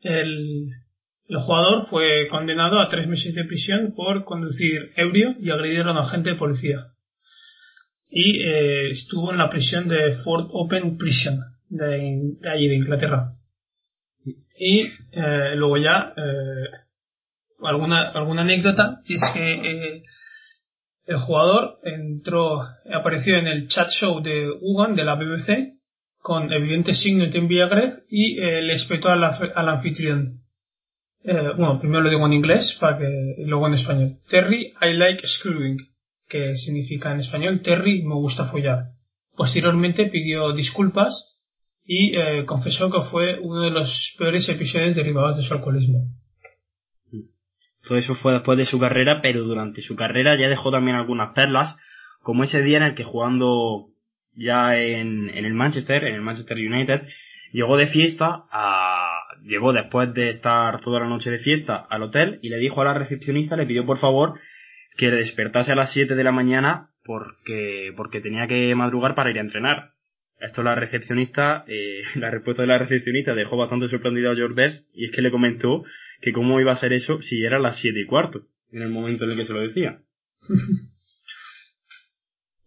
el, 0.00 0.68
el 1.28 1.38
jugador 1.38 1.86
fue 1.86 2.28
condenado 2.28 2.80
a 2.80 2.88
tres 2.88 3.06
meses 3.06 3.34
de 3.34 3.44
prisión 3.44 3.94
por 3.94 4.24
conducir 4.24 4.92
ebrio 4.96 5.34
y 5.40 5.50
agredir 5.50 5.80
a 5.80 5.92
un 5.92 5.98
agente 5.98 6.30
de 6.30 6.36
policía. 6.36 6.91
Y 8.14 8.42
eh, 8.42 8.90
estuvo 8.90 9.32
en 9.32 9.38
la 9.38 9.48
prisión 9.48 9.88
de 9.88 10.12
Fort 10.24 10.48
Open 10.52 10.98
Prison, 10.98 11.40
de, 11.68 12.36
allí, 12.48 12.68
de 12.68 12.74
Inglaterra. 12.74 13.32
Y 14.58 14.82
eh, 15.12 15.56
luego 15.56 15.78
ya, 15.78 16.14
alguna, 17.62 18.10
alguna 18.10 18.42
anécdota, 18.42 19.00
es 19.08 19.22
que 19.32 20.02
el 21.06 21.16
jugador 21.16 21.78
entró, 21.82 22.62
apareció 22.92 23.36
en 23.36 23.46
el 23.46 23.66
chat 23.66 23.88
show 23.90 24.22
de 24.22 24.50
Ugan 24.60 24.94
de 24.94 25.04
la 25.04 25.16
BBC 25.16 25.74
con 26.18 26.52
evidente 26.52 26.94
signo 26.94 27.26
de 27.26 27.38
embriaguez 27.38 28.06
y 28.08 28.38
eh, 28.38 28.62
le 28.62 28.74
espetó 28.74 29.08
al, 29.08 29.24
al 29.24 29.68
anfitrión. 29.68 30.40
Eh, 31.24 31.50
bueno, 31.56 31.80
primero 31.80 32.02
lo 32.02 32.10
digo 32.10 32.26
en 32.26 32.32
inglés 32.32 32.76
para 32.80 32.98
que 32.98 33.34
luego 33.38 33.66
en 33.66 33.74
español. 33.74 34.16
Terry, 34.28 34.72
I 34.80 34.92
like 34.92 35.26
screwing, 35.26 35.78
que 36.32 36.56
significa 36.56 37.12
en 37.12 37.20
español 37.20 37.60
Terry, 37.60 38.02
me 38.02 38.14
gusta 38.14 38.46
follar. 38.46 38.84
Posteriormente 39.36 40.06
pidió 40.06 40.54
disculpas 40.54 41.12
y 41.84 42.16
eh, 42.16 42.46
confesó 42.46 42.90
que 42.90 43.02
fue 43.02 43.38
uno 43.38 43.60
de 43.60 43.70
los 43.70 44.14
peores 44.18 44.48
episodios 44.48 44.96
derivados 44.96 45.36
de 45.36 45.42
su 45.42 45.52
alcoholismo. 45.52 46.08
Todo 47.86 47.98
eso 47.98 48.14
fue 48.14 48.32
después 48.32 48.56
de 48.56 48.64
su 48.64 48.78
carrera, 48.78 49.20
pero 49.20 49.42
durante 49.42 49.82
su 49.82 49.94
carrera 49.94 50.34
ya 50.36 50.48
dejó 50.48 50.70
también 50.70 50.96
algunas 50.96 51.34
perlas, 51.34 51.76
como 52.22 52.44
ese 52.44 52.62
día 52.62 52.78
en 52.78 52.84
el 52.84 52.94
que 52.94 53.04
jugando 53.04 53.88
ya 54.32 54.78
en, 54.78 55.28
en 55.28 55.44
el 55.44 55.52
Manchester, 55.52 56.04
en 56.04 56.14
el 56.14 56.22
Manchester 56.22 56.56
United, 56.56 57.02
llegó 57.52 57.76
de 57.76 57.88
fiesta 57.88 58.44
a, 58.50 59.18
llegó 59.42 59.74
después 59.74 60.14
de 60.14 60.30
estar 60.30 60.80
toda 60.80 61.00
la 61.00 61.08
noche 61.08 61.30
de 61.30 61.40
fiesta 61.40 61.76
al 61.90 62.04
hotel 62.04 62.38
y 62.40 62.48
le 62.48 62.56
dijo 62.56 62.80
a 62.80 62.84
la 62.84 62.94
recepcionista, 62.94 63.56
le 63.56 63.66
pidió 63.66 63.84
por 63.84 63.98
favor 63.98 64.38
que 64.96 65.10
le 65.10 65.16
despertase 65.16 65.72
a 65.72 65.76
las 65.76 65.92
7 65.92 66.14
de 66.14 66.24
la 66.24 66.32
mañana 66.32 66.90
porque, 67.04 67.92
porque 67.96 68.20
tenía 68.20 68.46
que 68.46 68.74
madrugar 68.74 69.14
para 69.14 69.30
ir 69.30 69.38
a 69.38 69.42
entrenar. 69.42 69.92
Esto 70.40 70.62
la 70.62 70.74
recepcionista, 70.74 71.64
eh, 71.66 72.02
la 72.16 72.30
respuesta 72.30 72.62
de 72.62 72.68
la 72.68 72.78
recepcionista 72.78 73.34
dejó 73.34 73.56
bastante 73.56 73.88
sorprendido 73.88 74.30
a 74.30 74.34
George 74.34 74.54
Best 74.54 74.88
y 74.94 75.06
es 75.06 75.12
que 75.12 75.22
le 75.22 75.30
comentó 75.30 75.84
que 76.20 76.32
cómo 76.32 76.60
iba 76.60 76.72
a 76.72 76.76
ser 76.76 76.92
eso 76.92 77.20
si 77.22 77.44
era 77.44 77.58
las 77.58 77.78
siete 77.80 78.00
y 78.00 78.06
cuarto, 78.06 78.42
en 78.70 78.82
el 78.82 78.90
momento 78.90 79.24
en 79.24 79.32
el 79.32 79.36
que 79.36 79.44
se 79.44 79.52
lo 79.52 79.60
decía. 79.60 80.00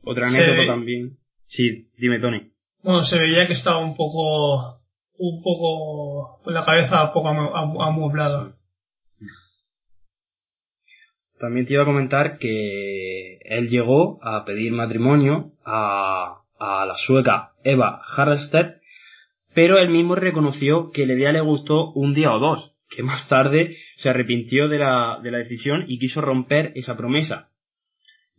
Otra 0.04 0.28
anécdota 0.28 0.68
también. 0.68 1.18
Sí, 1.48 1.90
dime 1.98 2.20
Tony. 2.20 2.52
Bueno, 2.84 3.04
se 3.04 3.18
veía 3.18 3.48
que 3.48 3.54
estaba 3.54 3.80
un 3.80 3.96
poco, 3.96 4.82
un 5.18 5.42
poco, 5.42 6.40
con 6.44 6.54
la 6.54 6.64
cabeza 6.64 7.06
un 7.06 7.14
poco 7.14 7.30
amueblada. 7.30 8.56
También 11.40 11.66
te 11.66 11.74
iba 11.74 11.84
a 11.84 11.88
comentar 11.88 12.38
que 12.38 13.38
él 13.44 13.68
llegó 13.70 14.20
a 14.24 14.46
pedir 14.46 14.72
matrimonio 14.72 15.52
a, 15.66 16.42
a 16.58 16.86
la 16.86 16.96
sueca 16.96 17.52
Eva 17.64 18.02
Harlstedt, 18.16 18.82
pero 19.54 19.78
él 19.78 19.90
mismo 19.90 20.16
reconoció 20.16 20.92
que 20.92 21.06
le 21.06 21.16
le 21.16 21.42
gustó 21.42 21.92
un 21.92 22.14
día 22.14 22.34
o 22.34 22.40
dos, 22.40 22.74
que 22.90 23.04
más 23.04 23.28
tarde 23.28 23.78
se 23.96 24.10
arrepintió 24.10 24.68
de 24.68 24.80
la, 24.80 25.20
de 25.22 25.32
la 25.32 25.40
decisión 25.40 25.86
y 25.88 26.00
quiso 26.00 26.22
romper 26.22 26.72
esa 26.76 26.96
promesa. 26.96 27.50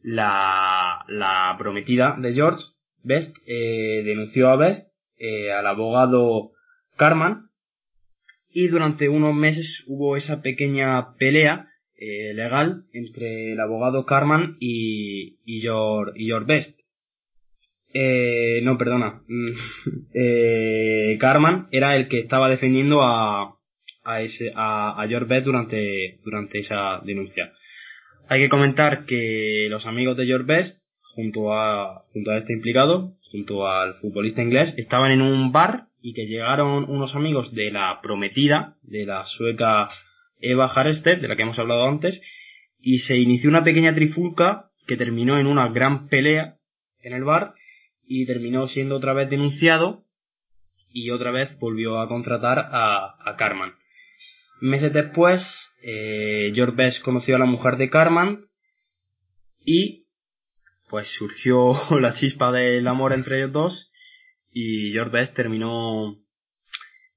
La, 0.02 1.04
la 1.08 1.54
prometida 1.58 2.16
de 2.18 2.32
George 2.32 2.62
Best 3.02 3.36
eh, 3.46 4.02
denunció 4.04 4.48
a 4.50 4.56
Best 4.56 4.92
eh, 5.18 5.52
al 5.52 5.66
abogado 5.66 6.52
Carman 6.96 7.50
y 8.50 8.68
durante 8.68 9.08
unos 9.08 9.34
meses 9.34 9.84
hubo 9.86 10.16
esa 10.16 10.40
pequeña 10.40 11.14
pelea 11.18 11.68
eh, 11.98 12.34
legal 12.34 12.84
entre 12.92 13.52
el 13.52 13.60
abogado 13.60 14.04
Carman 14.04 14.56
y, 14.60 15.38
y, 15.44 15.66
y 15.66 16.32
Best. 16.46 16.80
Eh, 17.94 18.60
no, 18.62 18.76
perdona. 18.76 19.22
eh, 20.14 21.16
Carman 21.18 21.68
era 21.70 21.96
el 21.96 22.08
que 22.08 22.18
estaba 22.18 22.50
defendiendo 22.50 23.02
a, 23.02 23.56
a, 24.04 24.20
ese, 24.22 24.52
a, 24.54 25.00
a 25.00 25.08
George 25.08 25.26
Best 25.26 25.46
durante, 25.46 26.18
durante 26.24 26.58
esa 26.58 27.00
denuncia. 27.04 27.52
Hay 28.28 28.40
que 28.40 28.48
comentar 28.48 29.06
que 29.06 29.68
los 29.70 29.86
amigos 29.86 30.16
de 30.16 30.26
George 30.26 30.46
Best 30.46 30.82
junto 31.14 31.54
a, 31.54 32.04
junto 32.12 32.30
a 32.30 32.38
este 32.38 32.52
implicado, 32.52 33.14
junto 33.30 33.66
al 33.66 33.94
futbolista 33.94 34.42
inglés, 34.42 34.74
estaban 34.76 35.12
en 35.12 35.22
un 35.22 35.50
bar 35.50 35.86
y 36.02 36.12
que 36.12 36.26
llegaron 36.26 36.84
unos 36.90 37.14
amigos 37.14 37.54
de 37.54 37.70
la 37.70 38.00
prometida, 38.02 38.76
de 38.82 39.06
la 39.06 39.24
sueca 39.24 39.88
Eva 40.40 40.66
Harstedt, 40.66 41.20
de 41.20 41.28
la 41.28 41.36
que 41.36 41.42
hemos 41.42 41.58
hablado 41.58 41.86
antes, 41.86 42.20
y 42.80 43.00
se 43.00 43.16
inició 43.16 43.50
una 43.50 43.64
pequeña 43.64 43.94
trifulca 43.94 44.70
que 44.86 44.96
terminó 44.96 45.38
en 45.38 45.46
una 45.46 45.68
gran 45.68 46.08
pelea 46.08 46.56
en 47.00 47.12
el 47.12 47.24
bar 47.24 47.54
y 48.06 48.26
terminó 48.26 48.66
siendo 48.68 48.96
otra 48.96 49.12
vez 49.12 49.28
denunciado 49.28 50.04
y 50.90 51.10
otra 51.10 51.30
vez 51.30 51.58
volvió 51.58 52.00
a 52.00 52.08
contratar 52.08 52.58
a, 52.58 53.16
a 53.18 53.36
Carman. 53.36 53.74
Meses 54.60 54.92
después, 54.92 55.42
eh, 55.82 56.52
George 56.54 56.76
Best 56.76 57.02
conoció 57.02 57.36
a 57.36 57.38
la 57.38 57.44
mujer 57.44 57.76
de 57.76 57.90
Carman 57.90 58.46
y 59.64 60.06
pues 60.88 61.08
surgió 61.18 61.74
la 62.00 62.14
chispa 62.14 62.52
del 62.52 62.86
amor 62.86 63.12
entre 63.12 63.38
ellos 63.38 63.52
dos 63.52 63.92
y 64.52 64.92
George 64.92 65.12
Best 65.12 65.34
terminó 65.34 66.16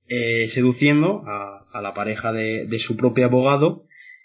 eh, 0.09 0.47
seduciendo 0.49 1.23
a, 1.27 1.65
a, 1.71 1.81
la 1.81 1.93
pareja 1.93 2.31
de, 2.31 2.65
de, 2.65 2.79
su 2.79 2.97
propio 2.97 3.25
abogado 3.25 3.83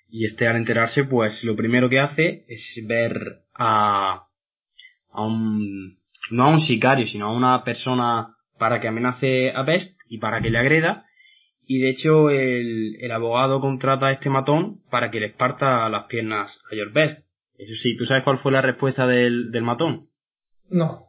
y 0.09 0.27
este 0.27 0.47
al 0.47 0.57
enterarse 0.57 1.05
pues 1.05 1.45
lo 1.45 1.57
primero 1.57 1.89
que 1.89 2.01
hace 2.01 2.45
es 2.49 2.83
ver 2.87 3.43
a, 3.55 4.27
a 5.11 5.23
un 5.23 5.99
no 6.31 6.45
a 6.45 6.51
un 6.51 6.61
sicario 6.61 7.07
sino 7.07 7.27
a 7.27 7.37
una 7.37 7.65
persona 7.65 8.35
para 8.59 8.81
que 8.81 8.89
amenace 8.89 9.53
a 9.55 9.63
Best 9.63 9.97
y 10.09 10.19
para 10.19 10.41
que 10.41 10.51
le 10.51 10.59
agreda 10.59 11.05
y 11.67 11.81
de 11.81 11.91
hecho 11.91 12.31
el, 12.31 12.97
el 13.01 13.13
abogado 13.13 13.61
contrata 13.61 14.09
a 14.09 14.13
este 14.13 14.31
matón 14.31 14.81
para 14.91 15.11
que 15.11 15.21
le 15.21 15.31
parta 15.31 15.89
las 15.89 16.05
piernas 16.07 16.61
a 16.71 16.75
George 16.75 16.93
Best 16.95 17.25
eso 17.57 17.75
sí, 17.75 17.97
¿tú 17.97 18.05
sabes 18.05 18.25
cuál 18.25 18.39
fue 18.39 18.53
la 18.53 18.63
respuesta 18.63 19.07
del, 19.07 19.51
del 19.51 19.63
matón? 19.63 20.09
No. 20.69 21.01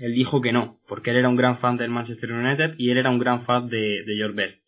Él 0.00 0.14
dijo 0.14 0.40
que 0.40 0.52
no, 0.52 0.78
porque 0.88 1.10
él 1.10 1.16
era 1.16 1.28
un 1.28 1.36
gran 1.36 1.58
fan 1.58 1.76
del 1.76 1.90
Manchester 1.90 2.32
United 2.32 2.74
y 2.78 2.90
él 2.90 2.98
era 2.98 3.10
un 3.10 3.18
gran 3.18 3.44
fan 3.44 3.68
de, 3.68 4.04
de 4.04 4.16
George 4.16 4.36
Best. 4.36 4.62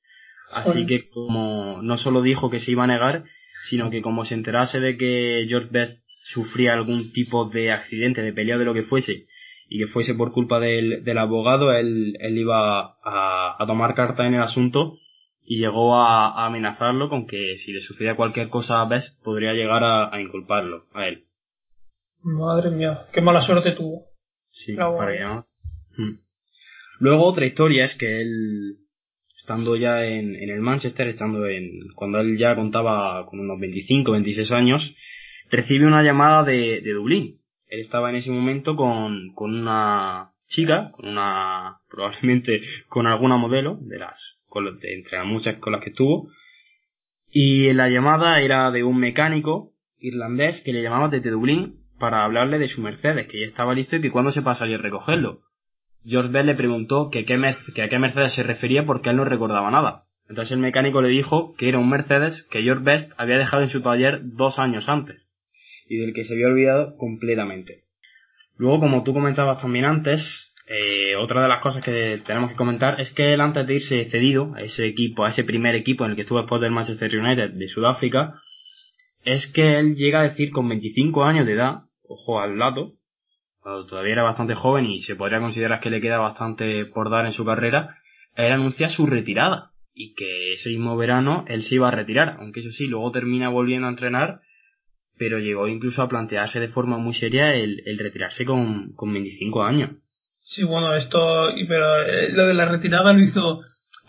Así 0.52 0.86
que 0.86 1.08
como 1.08 1.80
no 1.82 1.96
solo 1.96 2.22
dijo 2.22 2.50
que 2.50 2.60
se 2.60 2.72
iba 2.72 2.84
a 2.84 2.88
negar, 2.88 3.24
sino 3.68 3.90
que 3.90 4.02
como 4.02 4.24
se 4.24 4.34
enterase 4.34 4.78
de 4.78 4.96
que 4.96 5.46
George 5.48 5.70
Best 5.70 5.98
sufría 6.24 6.74
algún 6.74 7.12
tipo 7.12 7.48
de 7.48 7.72
accidente, 7.72 8.22
de 8.22 8.32
pelea 8.32 8.58
de 8.58 8.64
lo 8.64 8.74
que 8.74 8.84
fuese, 8.84 9.26
y 9.68 9.78
que 9.78 9.86
fuese 9.88 10.14
por 10.14 10.32
culpa 10.32 10.60
del, 10.60 11.02
del 11.02 11.18
abogado, 11.18 11.72
él, 11.72 12.16
él 12.20 12.38
iba 12.38 12.96
a, 13.02 13.56
a 13.58 13.66
tomar 13.66 13.94
carta 13.94 14.26
en 14.26 14.34
el 14.34 14.42
asunto 14.42 14.98
y 15.46 15.58
llegó 15.58 15.96
a, 15.96 16.46
amenazarlo 16.46 17.08
con 17.08 17.26
que 17.26 17.56
si 17.58 17.72
le 17.72 17.80
sucedía 17.80 18.16
cualquier 18.16 18.48
cosa 18.48 18.80
a 18.80 18.88
Best 18.88 19.22
podría 19.22 19.52
llegar 19.52 19.84
a, 19.84 20.20
inculparlo 20.20 20.86
a 20.94 21.06
él. 21.06 21.24
Madre 22.22 22.70
mía, 22.70 23.06
qué 23.12 23.20
mala 23.20 23.42
suerte 23.42 23.72
tuvo. 23.72 24.06
Sí, 24.54 24.74
para 24.76 25.44
mm. 25.96 26.18
Luego 27.00 27.24
otra 27.24 27.44
historia 27.44 27.84
es 27.84 27.96
que 27.98 28.20
él, 28.20 28.76
estando 29.36 29.76
ya 29.76 30.06
en, 30.06 30.36
en 30.36 30.48
el 30.48 30.60
Manchester, 30.60 31.08
estando 31.08 31.46
en, 31.46 31.88
cuando 31.94 32.20
él 32.20 32.38
ya 32.38 32.54
contaba 32.54 33.26
con 33.26 33.40
unos 33.40 33.58
25, 33.58 34.12
26 34.12 34.52
años, 34.52 34.94
recibe 35.50 35.86
una 35.86 36.04
llamada 36.04 36.44
de, 36.44 36.80
de 36.80 36.92
Dublín. 36.92 37.40
Él 37.66 37.80
estaba 37.80 38.10
en 38.10 38.16
ese 38.16 38.30
momento 38.30 38.76
con, 38.76 39.32
con 39.34 39.54
una 39.54 40.30
chica, 40.46 40.92
con 40.92 41.08
una, 41.08 41.78
probablemente 41.90 42.62
con 42.88 43.06
alguna 43.06 43.36
modelo 43.36 43.78
de 43.80 43.98
las 43.98 44.38
entre 44.82 45.18
las 45.18 45.26
muchas 45.26 45.56
con 45.56 45.72
las 45.72 45.82
que 45.82 45.90
estuvo. 45.90 46.30
Y 47.28 47.72
la 47.72 47.88
llamada 47.88 48.40
era 48.40 48.70
de 48.70 48.84
un 48.84 48.98
mecánico 48.98 49.72
irlandés 49.98 50.60
que 50.60 50.72
le 50.72 50.80
llamaba 50.80 51.08
desde 51.08 51.30
Dublín 51.30 51.83
para 51.98 52.24
hablarle 52.24 52.58
de 52.58 52.68
su 52.68 52.82
Mercedes, 52.82 53.28
que 53.28 53.40
ya 53.40 53.46
estaba 53.46 53.74
listo 53.74 53.96
y 53.96 54.00
que 54.00 54.10
cuándo 54.10 54.32
se 54.32 54.42
pasaría 54.42 54.76
a 54.76 54.80
recogerlo. 54.80 55.40
George 56.04 56.30
Bell 56.30 56.46
le 56.46 56.54
preguntó 56.54 57.08
que, 57.10 57.24
qué, 57.24 57.40
que 57.74 57.82
a 57.82 57.88
qué 57.88 57.98
Mercedes 57.98 58.34
se 58.34 58.42
refería 58.42 58.84
porque 58.84 59.10
él 59.10 59.16
no 59.16 59.24
recordaba 59.24 59.70
nada. 59.70 60.04
Entonces 60.28 60.52
el 60.52 60.58
mecánico 60.58 61.02
le 61.02 61.08
dijo 61.08 61.54
que 61.56 61.68
era 61.68 61.78
un 61.78 61.88
Mercedes 61.88 62.46
que 62.50 62.62
George 62.62 62.84
Best 62.84 63.12
había 63.16 63.38
dejado 63.38 63.62
en 63.62 63.68
su 63.68 63.82
taller 63.82 64.20
dos 64.22 64.58
años 64.58 64.88
antes 64.88 65.22
y 65.88 65.98
del 65.98 66.14
que 66.14 66.24
se 66.24 66.34
había 66.34 66.48
olvidado 66.48 66.96
completamente. 66.96 67.84
Luego, 68.56 68.80
como 68.80 69.02
tú 69.02 69.12
comentabas 69.12 69.60
también 69.60 69.84
antes, 69.84 70.54
eh, 70.66 71.16
otra 71.16 71.42
de 71.42 71.48
las 71.48 71.60
cosas 71.60 71.84
que 71.84 72.20
tenemos 72.24 72.50
que 72.50 72.56
comentar 72.56 73.00
es 73.00 73.10
que 73.12 73.34
él 73.34 73.40
antes 73.40 73.66
de 73.66 73.74
irse 73.74 74.04
cedido 74.10 74.54
a 74.54 74.60
ese 74.60 74.86
equipo, 74.86 75.24
a 75.24 75.30
ese 75.30 75.44
primer 75.44 75.74
equipo 75.74 76.04
en 76.04 76.10
el 76.10 76.16
que 76.16 76.22
estuvo 76.22 76.38
después 76.38 76.60
del 76.62 76.70
Manchester 76.70 77.14
United 77.16 77.50
de 77.50 77.68
Sudáfrica, 77.68 78.40
es 79.24 79.50
que 79.52 79.78
él 79.78 79.96
llega 79.96 80.20
a 80.20 80.28
decir 80.28 80.50
con 80.50 80.68
25 80.68 81.24
años 81.24 81.46
de 81.46 81.52
edad, 81.52 81.82
ojo 82.06 82.40
al 82.40 82.58
dato, 82.58 82.92
todavía 83.62 84.12
era 84.12 84.22
bastante 84.22 84.54
joven 84.54 84.86
y 84.86 85.00
se 85.00 85.16
podría 85.16 85.40
considerar 85.40 85.80
que 85.80 85.90
le 85.90 86.00
queda 86.00 86.18
bastante 86.18 86.84
por 86.86 87.10
dar 87.10 87.26
en 87.26 87.32
su 87.32 87.44
carrera, 87.44 87.98
él 88.36 88.52
anuncia 88.52 88.88
su 88.88 89.06
retirada 89.06 89.70
y 89.94 90.14
que 90.14 90.54
ese 90.54 90.70
mismo 90.70 90.96
verano 90.96 91.44
él 91.48 91.62
se 91.62 91.76
iba 91.76 91.88
a 91.88 91.92
retirar, 91.92 92.36
aunque 92.40 92.60
eso 92.60 92.70
sí, 92.70 92.86
luego 92.86 93.10
termina 93.12 93.48
volviendo 93.48 93.86
a 93.86 93.90
entrenar, 93.90 94.40
pero 95.16 95.38
llegó 95.38 95.68
incluso 95.68 96.02
a 96.02 96.08
plantearse 96.08 96.60
de 96.60 96.68
forma 96.68 96.98
muy 96.98 97.14
seria 97.14 97.54
el, 97.54 97.80
retirarse 97.98 98.44
con, 98.44 98.92
con 98.94 99.12
25 99.12 99.62
años. 99.62 99.90
Sí, 100.42 100.64
bueno, 100.64 100.94
esto, 100.94 101.48
pero 101.68 102.02
eh, 102.02 102.30
lo 102.32 102.46
de 102.46 102.54
la 102.54 102.66
retirada 102.66 103.12
lo 103.14 103.20
hizo, 103.20 103.62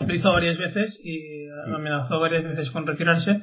lo 0.06 0.14
hizo 0.14 0.30
varias 0.30 0.58
veces 0.58 1.00
y 1.02 1.46
amenazó 1.74 2.20
varias 2.20 2.44
veces 2.44 2.70
con 2.70 2.86
retirarse. 2.86 3.40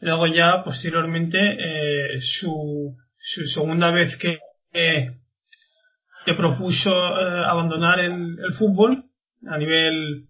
Luego 0.00 0.26
ya, 0.26 0.62
posteriormente, 0.62 1.38
eh, 1.58 2.20
su, 2.20 2.96
su 3.16 3.44
segunda 3.44 3.90
vez 3.90 4.16
que, 4.16 4.38
eh, 4.72 5.10
que 6.24 6.34
propuso 6.34 6.90
eh, 6.90 7.44
abandonar 7.46 8.00
el, 8.00 8.36
fútbol 8.58 9.04
a 9.46 9.58
nivel, 9.58 10.28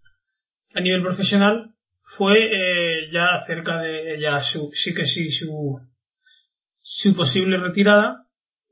a 0.74 0.80
nivel 0.80 1.02
profesional 1.02 1.72
fue 2.16 2.34
eh, 2.38 3.10
ya 3.12 3.40
cerca 3.46 3.80
de 3.80 4.20
ya 4.20 4.40
su, 4.40 4.70
sí 4.72 4.94
que 4.94 5.06
sí, 5.06 5.30
su, 5.30 5.80
su 6.80 7.16
posible 7.16 7.58
retirada 7.58 8.24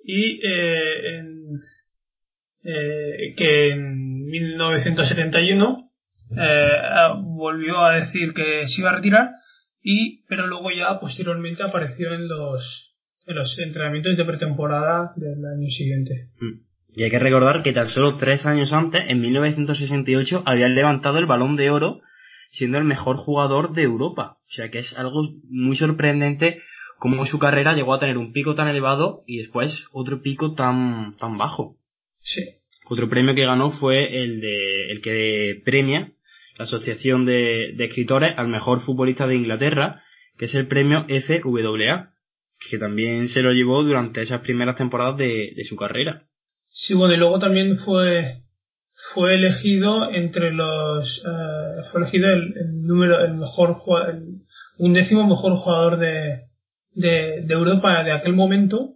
y 0.05 0.41
en, 0.47 1.61
que 2.63 3.71
en 3.71 4.27
1971 4.27 5.91
eh, 6.37 6.71
volvió 7.23 7.79
a 7.79 7.95
decir 7.97 8.33
que 8.33 8.67
se 8.67 8.81
iba 8.81 8.91
a 8.91 8.97
retirar 8.97 9.31
y 9.85 10.25
pero 10.27 10.47
luego 10.47 10.71
ya 10.71 10.99
posteriormente 10.99 11.63
apareció 11.63 12.13
en 12.15 12.27
los 12.27 12.97
en 13.27 13.37
los 13.37 13.57
entrenamientos 13.59 14.17
de 14.17 14.25
pretemporada 14.25 15.13
del 15.17 15.45
año 15.45 15.69
siguiente. 15.69 16.31
Mm. 16.41 16.65
Y 16.97 17.03
hay 17.03 17.11
que 17.11 17.19
recordar 17.19 17.63
que 17.63 17.73
tan 17.73 17.89
solo 17.89 18.17
tres 18.17 18.47
años 18.47 18.73
antes, 18.73 19.03
en 19.09 19.21
1968, 19.21 20.43
había 20.47 20.69
levantado 20.69 21.19
el 21.19 21.27
balón 21.27 21.57
de 21.57 21.71
oro 21.71 22.01
siendo 22.51 22.79
el 22.79 22.85
mejor 22.85 23.17
jugador 23.17 23.73
de 23.73 23.83
Europa. 23.83 24.39
O 24.49 24.53
sea 24.53 24.71
que 24.71 24.79
es 24.79 24.97
algo 24.97 25.23
muy 25.49 25.77
sorprendente 25.77 26.63
cómo 26.99 27.27
su 27.27 27.39
carrera 27.39 27.75
llegó 27.75 27.95
a 27.95 27.99
tener 27.99 28.17
un 28.17 28.33
pico 28.33 28.55
tan 28.55 28.69
elevado 28.69 29.25
y 29.27 29.39
después 29.39 29.87
otro 29.93 30.23
pico 30.23 30.55
tan, 30.55 31.17
tan 31.19 31.37
bajo. 31.37 31.77
Sí. 32.21 32.43
Otro 32.89 33.09
premio 33.09 33.35
que 33.35 33.45
ganó 33.45 33.73
fue 33.73 34.23
el 34.23 34.41
de, 34.41 34.93
el 34.93 35.03
que 35.03 35.63
premia 35.65 36.13
la 36.57 36.65
Asociación 36.65 37.25
de, 37.27 37.71
Escritores 37.79 38.35
al 38.37 38.49
mejor 38.49 38.83
futbolista 38.83 39.27
de 39.27 39.37
Inglaterra, 39.37 40.03
que 40.39 40.47
es 40.47 40.55
el 40.55 40.67
premio 40.67 41.07
FWA, 41.09 42.11
que 42.71 42.79
también 42.79 43.29
se 43.29 43.43
lo 43.43 43.53
llevó 43.53 43.83
durante 43.83 44.23
esas 44.23 44.41
primeras 44.41 44.77
temporadas 44.77 45.17
de, 45.19 45.55
su 45.69 45.77
carrera. 45.77 46.27
Sí, 46.69 46.95
bueno, 46.95 47.15
y 47.15 47.19
luego 47.19 47.39
también 47.39 47.77
fue, 47.79 48.43
fue 49.13 49.35
elegido 49.35 50.11
entre 50.11 50.53
los, 50.53 51.25
eh, 51.25 51.83
fue 51.91 52.03
elegido 52.03 52.29
el, 52.29 52.55
número, 52.83 53.25
el 53.25 53.35
mejor 53.35 53.77
un 54.79 54.93
décimo 54.93 55.27
mejor 55.27 55.57
jugador 55.57 55.99
de, 55.99 56.47
de, 56.95 57.43
de 57.43 57.55
Europa 57.55 58.03
de 58.03 58.13
aquel 58.13 58.35
momento 58.35 58.95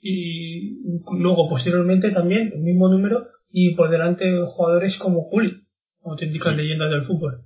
y 0.00 0.78
luego 1.18 1.48
posteriormente 1.48 2.10
también 2.10 2.52
el 2.54 2.60
mismo 2.60 2.88
número 2.88 3.26
y 3.50 3.74
por 3.74 3.90
delante 3.90 4.30
jugadores 4.46 4.98
como 4.98 5.22
Juli, 5.24 5.67
auténticas 6.10 6.56
leyendas 6.56 6.90
del 6.90 7.04
fútbol. 7.04 7.42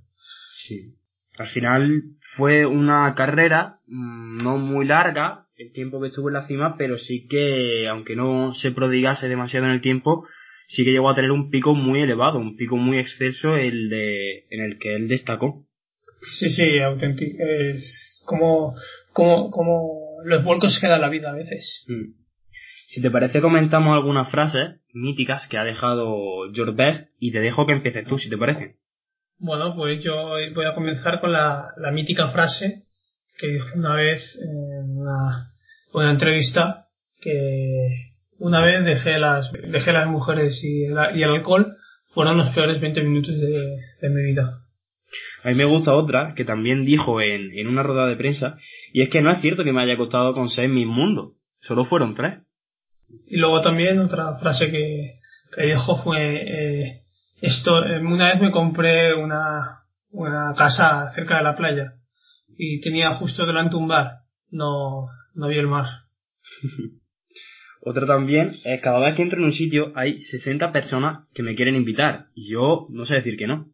Sí. 0.67 0.95
Al 1.37 1.47
final 1.47 2.01
fue 2.35 2.65
una 2.65 3.13
carrera 3.15 3.79
mm, 3.87 4.43
no 4.43 4.57
muy 4.57 4.85
larga, 4.85 5.47
el 5.57 5.71
tiempo 5.71 6.01
que 6.01 6.07
estuvo 6.07 6.29
en 6.29 6.33
la 6.33 6.47
cima, 6.47 6.75
pero 6.77 6.97
sí 6.97 7.27
que, 7.27 7.87
aunque 7.87 8.15
no 8.15 8.53
se 8.53 8.71
prodigase 8.71 9.27
demasiado 9.27 9.65
en 9.65 9.71
el 9.71 9.81
tiempo, 9.81 10.27
sí 10.67 10.83
que 10.83 10.91
llegó 10.91 11.09
a 11.09 11.15
tener 11.15 11.31
un 11.31 11.49
pico 11.49 11.75
muy 11.75 12.01
elevado, 12.01 12.39
un 12.39 12.55
pico 12.55 12.77
muy 12.77 12.97
exceso 12.99 13.55
el 13.55 13.89
de, 13.89 14.45
en 14.49 14.61
el 14.61 14.79
que 14.79 14.95
él 14.95 15.07
destacó. 15.07 15.65
Sí, 16.21 16.49
sí, 16.49 16.79
auténtico. 16.79 17.37
Es 17.43 18.23
como, 18.25 18.75
como, 19.11 19.49
como 19.51 20.21
los 20.25 20.43
vuelcos 20.43 20.79
que 20.79 20.87
da 20.87 20.97
la 20.97 21.09
vida 21.09 21.31
a 21.31 21.35
veces. 21.35 21.85
Mm. 21.87 22.13
Si 22.87 23.01
te 23.01 23.11
parece, 23.11 23.41
comentamos 23.41 23.93
algunas 23.93 24.29
frases 24.29 24.79
míticas 24.93 25.47
que 25.47 25.57
ha 25.57 25.63
dejado 25.63 26.51
George 26.53 26.75
Best 26.75 27.09
y 27.19 27.31
te 27.31 27.39
dejo 27.39 27.65
que 27.65 27.73
empieces 27.73 28.07
tú, 28.07 28.17
si 28.17 28.29
te 28.29 28.37
parece. 28.37 28.75
Bueno, 29.39 29.75
pues 29.75 30.03
yo 30.03 30.13
voy 30.53 30.65
a 30.65 30.75
comenzar 30.75 31.19
con 31.19 31.33
la, 31.33 31.65
la 31.77 31.91
mítica 31.91 32.29
frase 32.29 32.83
que 33.37 33.47
dijo 33.47 33.67
una 33.75 33.95
vez 33.95 34.39
en 34.41 34.97
una, 34.97 35.53
una 35.93 36.11
entrevista 36.11 36.87
que 37.19 38.13
una 38.39 38.61
vez 38.61 38.83
dejé 38.83 39.17
las, 39.17 39.51
dejé 39.51 39.91
las 39.91 40.07
mujeres 40.07 40.63
y 40.63 40.85
el, 40.85 40.95
y 41.15 41.23
el 41.23 41.31
alcohol 41.31 41.75
fueron 42.13 42.37
los 42.37 42.53
peores 42.53 42.79
20 42.79 43.03
minutos 43.03 43.39
de, 43.39 43.79
de, 44.01 44.09
mi 44.09 44.23
vida. 44.23 44.61
A 45.43 45.49
mí 45.49 45.55
me 45.55 45.65
gusta 45.65 45.93
otra 45.93 46.33
que 46.35 46.45
también 46.45 46.85
dijo 46.85 47.21
en, 47.21 47.51
en 47.57 47.67
una 47.67 47.83
rueda 47.83 48.07
de 48.07 48.15
prensa 48.15 48.57
y 48.91 49.01
es 49.01 49.09
que 49.09 49.21
no 49.21 49.31
es 49.31 49.41
cierto 49.41 49.63
que 49.63 49.73
me 49.73 49.81
haya 49.81 49.97
costado 49.97 50.33
conseguir 50.33 50.71
mi 50.71 50.85
mundo, 50.85 51.33
solo 51.59 51.85
fueron 51.85 52.15
tres. 52.15 52.39
Y 53.27 53.37
luego 53.37 53.61
también 53.61 53.99
otra 53.99 54.37
frase 54.37 54.71
que, 54.71 55.19
que 55.55 55.65
dijo 55.67 55.97
fue, 55.97 56.43
eh, 56.43 57.03
esto, 57.41 57.83
eh, 57.85 57.99
una 57.99 58.31
vez 58.31 58.41
me 58.41 58.51
compré 58.51 59.13
una, 59.13 59.83
una 60.11 60.53
casa 60.55 61.11
cerca 61.11 61.37
de 61.37 61.43
la 61.43 61.55
playa 61.55 61.95
y 62.57 62.79
tenía 62.81 63.11
justo 63.13 63.45
delante 63.45 63.75
un 63.75 63.87
bar, 63.87 64.19
no, 64.51 65.07
no 65.33 65.47
vi 65.47 65.57
el 65.57 65.67
mar. 65.67 65.87
Otra 67.85 68.05
también 68.05 68.55
es 68.63 68.79
cada 68.81 68.99
vez 68.99 69.15
que 69.15 69.23
entro 69.23 69.39
en 69.39 69.45
un 69.45 69.51
sitio 69.51 69.91
hay 69.95 70.21
60 70.21 70.71
personas 70.71 71.27
que 71.33 71.43
me 71.43 71.53
quieren 71.53 71.75
invitar 71.75 72.27
y 72.33 72.49
yo 72.49 72.87
no 72.89 73.05
sé 73.05 73.15
decir 73.15 73.35
que 73.35 73.47
no. 73.47 73.73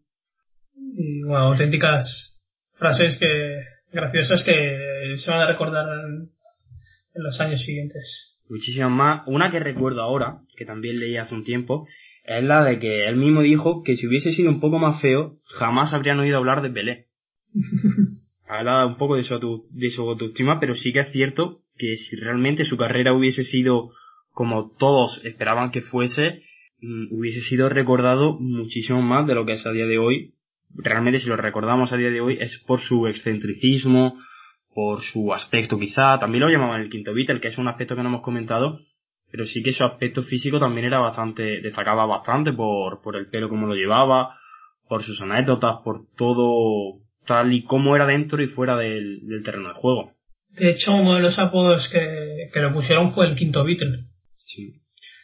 Y 0.73 1.21
bueno, 1.21 1.49
auténticas 1.49 2.39
frases 2.77 3.19
que 3.19 3.63
graciosas 3.91 4.43
que 4.43 5.15
se 5.17 5.29
van 5.29 5.41
a 5.41 5.47
recordar 5.47 5.85
en 6.09 7.23
los 7.23 7.39
años 7.39 7.61
siguientes 7.61 8.28
muchísimas 8.49 8.91
más. 8.91 9.23
Una 9.27 9.51
que 9.51 9.59
recuerdo 9.59 10.01
ahora, 10.01 10.39
que 10.57 10.65
también 10.65 10.99
leí 10.99 11.17
hace 11.17 11.35
un 11.35 11.43
tiempo, 11.43 11.87
es 12.25 12.43
la 12.43 12.63
de 12.63 12.79
que 12.79 13.05
él 13.05 13.15
mismo 13.15 13.41
dijo 13.41 13.83
que 13.83 13.95
si 13.97 14.07
hubiese 14.07 14.31
sido 14.31 14.49
un 14.49 14.59
poco 14.59 14.79
más 14.79 15.01
feo, 15.01 15.37
jamás 15.45 15.93
habrían 15.93 16.19
oído 16.19 16.37
hablar 16.37 16.61
de 16.61 16.69
Pelé. 16.69 17.05
Habla 18.47 18.85
un 18.87 18.97
poco 18.97 19.15
de 19.15 19.23
su, 19.23 19.67
de 19.69 19.89
su 19.91 20.01
autoestima, 20.01 20.59
pero 20.59 20.73
sí 20.73 20.91
que 20.91 21.01
es 21.01 21.11
cierto 21.11 21.61
que 21.77 21.97
si 21.97 22.15
realmente 22.15 22.65
su 22.65 22.77
carrera 22.77 23.13
hubiese 23.13 23.43
sido 23.43 23.91
como 24.31 24.71
todos 24.77 25.23
esperaban 25.23 25.71
que 25.71 25.81
fuese, 25.81 26.43
mm, 26.81 27.07
hubiese 27.11 27.41
sido 27.41 27.69
recordado 27.69 28.39
muchísimo 28.39 29.01
más 29.01 29.27
de 29.27 29.35
lo 29.35 29.45
que 29.45 29.53
es 29.53 29.65
a 29.65 29.71
día 29.71 29.85
de 29.85 29.99
hoy. 29.99 30.33
Realmente 30.73 31.19
si 31.19 31.27
lo 31.27 31.35
recordamos 31.35 31.93
a 31.93 31.97
día 31.97 32.09
de 32.09 32.21
hoy 32.21 32.37
es 32.39 32.57
por 32.65 32.79
su 32.79 33.07
excentricismo, 33.07 34.19
por 34.79 35.01
su 35.01 35.33
aspecto 35.33 35.77
quizá, 35.77 36.17
también 36.19 36.41
lo 36.41 36.49
llamaban 36.49 36.79
el 36.79 36.89
quinto 36.89 37.13
Beatle, 37.13 37.41
que 37.41 37.49
es 37.49 37.57
un 37.57 37.67
aspecto 37.67 37.97
que 37.97 38.01
no 38.01 38.07
hemos 38.07 38.21
comentado, 38.21 38.79
pero 39.29 39.43
sí 39.43 39.61
que 39.61 39.73
su 39.73 39.83
aspecto 39.83 40.23
físico 40.23 40.57
también 40.57 40.85
era 40.85 40.99
bastante, 40.99 41.59
destacaba 41.59 42.05
bastante 42.05 42.53
por, 42.53 43.01
por 43.01 43.17
el 43.17 43.27
pelo 43.27 43.49
como 43.49 43.67
lo 43.67 43.75
llevaba, 43.75 44.37
por 44.87 45.03
sus 45.03 45.21
anécdotas, 45.21 45.81
por 45.83 46.05
todo 46.15 47.01
tal 47.25 47.51
y 47.51 47.63
como 47.63 47.93
era 47.93 48.05
dentro 48.05 48.41
y 48.41 48.47
fuera 48.47 48.77
del, 48.77 49.27
del 49.27 49.43
terreno 49.43 49.67
de 49.67 49.73
juego. 49.73 50.13
De 50.51 50.69
hecho, 50.69 50.95
uno 50.95 51.15
de 51.15 51.23
los 51.23 51.37
apodos 51.39 51.89
que, 51.91 52.47
que 52.53 52.61
le 52.61 52.69
pusieron 52.69 53.11
fue 53.11 53.27
el 53.27 53.35
quinto 53.35 53.65
Beatle. 53.65 54.05
Sí. 54.45 54.75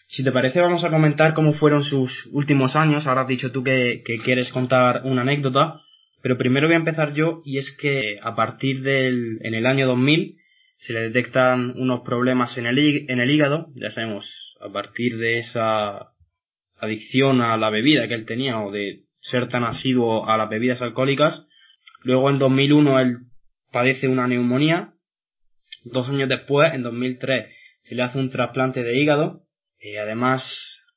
Si 0.07 0.21
te 0.21 0.33
parece, 0.33 0.59
vamos 0.59 0.83
a 0.83 0.89
comentar 0.89 1.33
cómo 1.33 1.53
fueron 1.53 1.85
sus 1.85 2.27
últimos 2.33 2.75
años. 2.75 3.07
Ahora 3.07 3.21
has 3.21 3.29
dicho 3.29 3.53
tú 3.53 3.63
que, 3.63 4.03
que 4.05 4.17
quieres 4.17 4.51
contar 4.51 5.03
una 5.05 5.21
anécdota. 5.21 5.79
Pero 6.25 6.39
primero 6.39 6.65
voy 6.65 6.73
a 6.73 6.79
empezar 6.79 7.13
yo 7.13 7.43
y 7.45 7.59
es 7.59 7.69
que 7.79 8.17
a 8.19 8.35
partir 8.35 8.81
del, 8.81 9.37
en 9.43 9.53
el 9.53 9.67
año 9.67 9.85
2000 9.85 10.37
se 10.77 10.91
le 10.91 11.01
detectan 11.01 11.75
unos 11.77 12.01
problemas 12.01 12.57
en 12.57 12.65
el, 12.65 13.05
en 13.07 13.19
el 13.19 13.29
hígado, 13.29 13.67
ya 13.75 13.91
sabemos, 13.91 14.57
a 14.59 14.71
partir 14.71 15.19
de 15.19 15.37
esa 15.37 16.13
adicción 16.79 17.43
a 17.43 17.55
la 17.57 17.69
bebida 17.69 18.07
que 18.07 18.15
él 18.15 18.25
tenía 18.25 18.59
o 18.59 18.71
de 18.71 19.03
ser 19.19 19.49
tan 19.49 19.65
asiduo 19.65 20.27
a 20.27 20.35
las 20.35 20.49
bebidas 20.49 20.81
alcohólicas. 20.81 21.45
Luego 22.01 22.31
en 22.31 22.39
2001 22.39 22.99
él 23.01 23.17
padece 23.71 24.07
una 24.07 24.27
neumonía. 24.27 24.95
Dos 25.83 26.09
años 26.09 26.27
después, 26.27 26.73
en 26.73 26.81
2003, 26.81 27.53
se 27.83 27.93
le 27.93 28.01
hace 28.01 28.17
un 28.17 28.31
trasplante 28.31 28.81
de 28.81 28.97
hígado. 28.97 29.43
Eh, 29.79 29.99
además, 29.99 30.41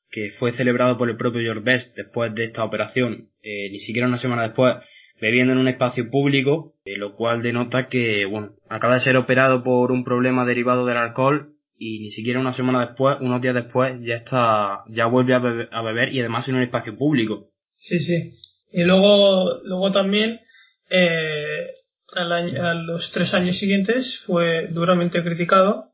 que 0.09 0.31
fue 0.39 0.53
celebrado 0.53 0.97
por 0.97 1.07
el 1.07 1.17
propio 1.17 1.41
George 1.41 1.91
después 1.95 2.33
de 2.33 2.45
esta 2.45 2.63
operación, 2.63 3.29
eh, 3.43 3.69
ni 3.69 3.79
siquiera 3.81 4.07
una 4.07 4.17
semana 4.17 4.41
después, 4.41 4.73
bebiendo 5.21 5.53
en 5.53 5.59
un 5.59 5.67
espacio 5.67 6.09
público, 6.09 6.73
lo 6.85 7.15
cual 7.15 7.41
denota 7.41 7.87
que, 7.87 8.25
bueno, 8.25 8.53
acaba 8.69 8.95
de 8.95 9.01
ser 9.01 9.17
operado 9.17 9.63
por 9.63 9.91
un 9.91 10.03
problema 10.03 10.45
derivado 10.45 10.85
del 10.85 10.97
alcohol 10.97 11.53
y 11.77 11.99
ni 11.99 12.11
siquiera 12.11 12.39
una 12.39 12.53
semana 12.53 12.85
después, 12.85 13.17
unos 13.21 13.41
días 13.41 13.55
después, 13.55 13.99
ya 14.01 14.15
está, 14.15 14.83
ya 14.89 15.05
vuelve 15.05 15.33
a 15.33 15.81
beber, 15.81 16.13
y 16.13 16.19
además 16.19 16.47
en 16.47 16.55
un 16.55 16.63
espacio 16.63 16.97
público. 16.97 17.51
Sí, 17.77 17.99
sí. 17.99 18.33
Y 18.71 18.83
luego, 18.83 19.61
luego 19.63 19.91
también, 19.91 20.41
eh, 20.89 21.67
a 22.15 22.73
los 22.73 23.11
tres 23.13 23.33
años 23.33 23.57
siguientes 23.57 24.23
fue 24.25 24.67
duramente 24.67 25.23
criticado 25.23 25.85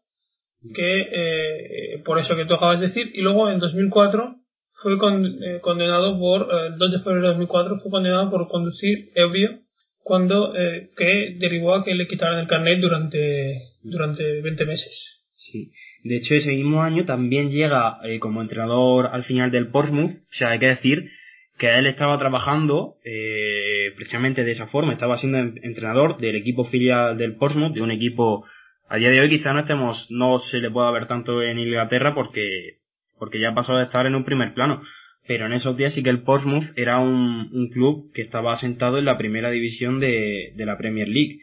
que 0.73 1.01
eh, 1.01 2.01
por 2.03 2.17
eso 2.17 2.35
que 2.35 2.45
tú 2.45 2.55
acabas 2.55 2.79
de 2.79 2.87
decir 2.87 3.11
y 3.13 3.21
luego 3.21 3.51
en 3.51 3.59
2004 3.59 4.35
fue 4.81 4.93
eh, 4.93 5.59
condenado 5.61 6.19
por 6.19 6.47
el 6.67 6.77
2 6.77 6.91
de 6.91 6.99
febrero 6.99 7.21
de 7.21 7.27
2004 7.29 7.77
fue 7.81 7.91
condenado 7.91 8.29
por 8.29 8.47
conducir 8.47 9.09
ebrio 9.15 9.59
cuando 9.99 10.53
que 10.95 11.35
derivó 11.39 11.73
a 11.73 11.83
que 11.83 11.95
le 11.95 12.05
quitaran 12.05 12.39
el 12.39 12.45
carnet 12.45 12.79
durante 12.79 13.59
durante 13.81 14.41
20 14.41 14.65
meses. 14.65 15.23
Sí. 15.33 15.71
De 16.03 16.17
hecho 16.17 16.35
ese 16.35 16.51
mismo 16.51 16.83
año 16.83 17.05
también 17.05 17.49
llega 17.49 17.97
como 18.19 18.41
entrenador 18.41 19.07
al 19.07 19.23
final 19.23 19.49
del 19.49 19.71
Portsmouth 19.71 20.11
o 20.11 20.33
sea 20.33 20.49
hay 20.49 20.59
que 20.59 20.67
decir 20.67 21.09
que 21.57 21.77
él 21.77 21.87
estaba 21.87 22.19
trabajando 22.19 22.97
eh, 23.03 23.91
precisamente 23.95 24.43
de 24.43 24.51
esa 24.51 24.67
forma, 24.67 24.93
estaba 24.93 25.17
siendo 25.17 25.37
entrenador 25.39 26.17
del 26.17 26.35
equipo 26.35 26.65
filial 26.65 27.17
del 27.17 27.35
Portsmouth, 27.35 27.73
de 27.73 27.81
un 27.81 27.91
equipo 27.91 28.45
a 28.87 28.97
día 28.97 29.09
de 29.09 29.21
hoy 29.21 29.29
quizá 29.29 29.53
no 29.53 29.61
estemos, 29.61 30.07
no 30.11 30.39
se 30.39 30.59
le 30.59 30.69
pueda 30.69 30.91
ver 30.91 31.07
tanto 31.07 31.41
en 31.41 31.57
Inglaterra 31.57 32.13
porque, 32.13 32.79
porque 33.17 33.39
ya 33.39 33.53
pasó 33.53 33.75
de 33.75 33.83
estar 33.83 34.05
en 34.05 34.15
un 34.15 34.25
primer 34.25 34.53
plano. 34.53 34.81
Pero 35.27 35.47
en 35.47 35.53
esos 35.53 35.75
días 35.75 35.93
sí 35.93 36.03
que 36.03 36.09
el 36.09 36.21
Portsmouth 36.21 36.65
era 36.75 36.99
un, 36.99 37.49
un 37.51 37.69
club 37.69 38.11
que 38.13 38.21
estaba 38.21 38.53
asentado 38.53 38.99
en 38.99 39.05
la 39.05 39.17
primera 39.17 39.49
división 39.49 39.99
de, 39.99 40.53
de 40.55 40.65
la 40.65 40.77
Premier 40.77 41.07
League. 41.07 41.39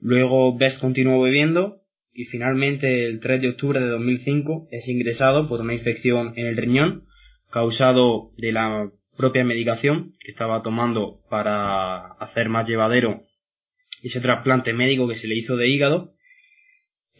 Luego 0.00 0.56
Best 0.56 0.80
continuó 0.80 1.20
bebiendo 1.20 1.80
y 2.12 2.26
finalmente 2.26 3.06
el 3.06 3.20
3 3.20 3.42
de 3.42 3.48
octubre 3.50 3.80
de 3.80 3.88
2005 3.88 4.68
es 4.70 4.88
ingresado 4.88 5.48
por 5.48 5.60
una 5.60 5.74
infección 5.74 6.34
en 6.36 6.46
el 6.46 6.56
riñón 6.56 7.04
causado 7.50 8.30
de 8.36 8.52
la 8.52 8.90
propia 9.16 9.44
medicación 9.44 10.14
que 10.20 10.30
estaba 10.30 10.62
tomando 10.62 11.20
para 11.28 12.12
hacer 12.12 12.48
más 12.48 12.68
llevadero 12.68 13.24
ese 14.02 14.20
trasplante 14.20 14.72
médico 14.72 15.08
que 15.08 15.16
se 15.16 15.28
le 15.28 15.36
hizo 15.36 15.56
de 15.56 15.68
hígado. 15.68 16.14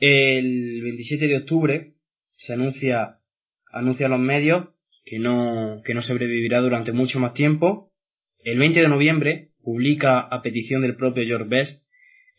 El 0.01 0.81
27 0.83 1.27
de 1.27 1.37
octubre 1.37 1.93
se 2.37 2.55
anuncia, 2.55 3.19
anuncia 3.73 4.07
a 4.07 4.11
los 4.11 4.21
medios 4.21 4.69
que 5.05 5.19
no, 5.19 5.83
que 5.85 5.95
no 5.95 6.03
sobrevivirá 6.03 6.61
durante 6.61 6.93
mucho 6.93 7.21
más 7.21 7.35
tiempo. 7.35 7.91
El 8.39 8.59
20 8.59 8.81
de 8.81 8.89
noviembre 8.89 9.49
publica 9.63 10.21
a 10.21 10.43
petición 10.43 10.83
del 10.83 10.97
propio 10.97 11.25
George 11.25 11.49
Best 11.49 11.85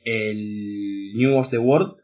el 0.04 1.14
New 1.16 1.38
of 1.38 1.50
the 1.50 1.58
World 1.58 1.96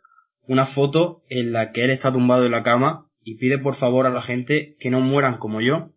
una 0.47 0.67
foto 0.67 1.23
en 1.29 1.51
la 1.51 1.71
que 1.71 1.83
él 1.83 1.89
está 1.89 2.11
tumbado 2.11 2.45
en 2.45 2.51
la 2.51 2.63
cama 2.63 3.07
y 3.23 3.35
pide 3.37 3.57
por 3.57 3.75
favor 3.75 4.05
a 4.05 4.11
la 4.11 4.21
gente 4.21 4.75
que 4.79 4.89
no 4.89 5.01
mueran 5.01 5.37
como 5.37 5.61
yo 5.61 5.91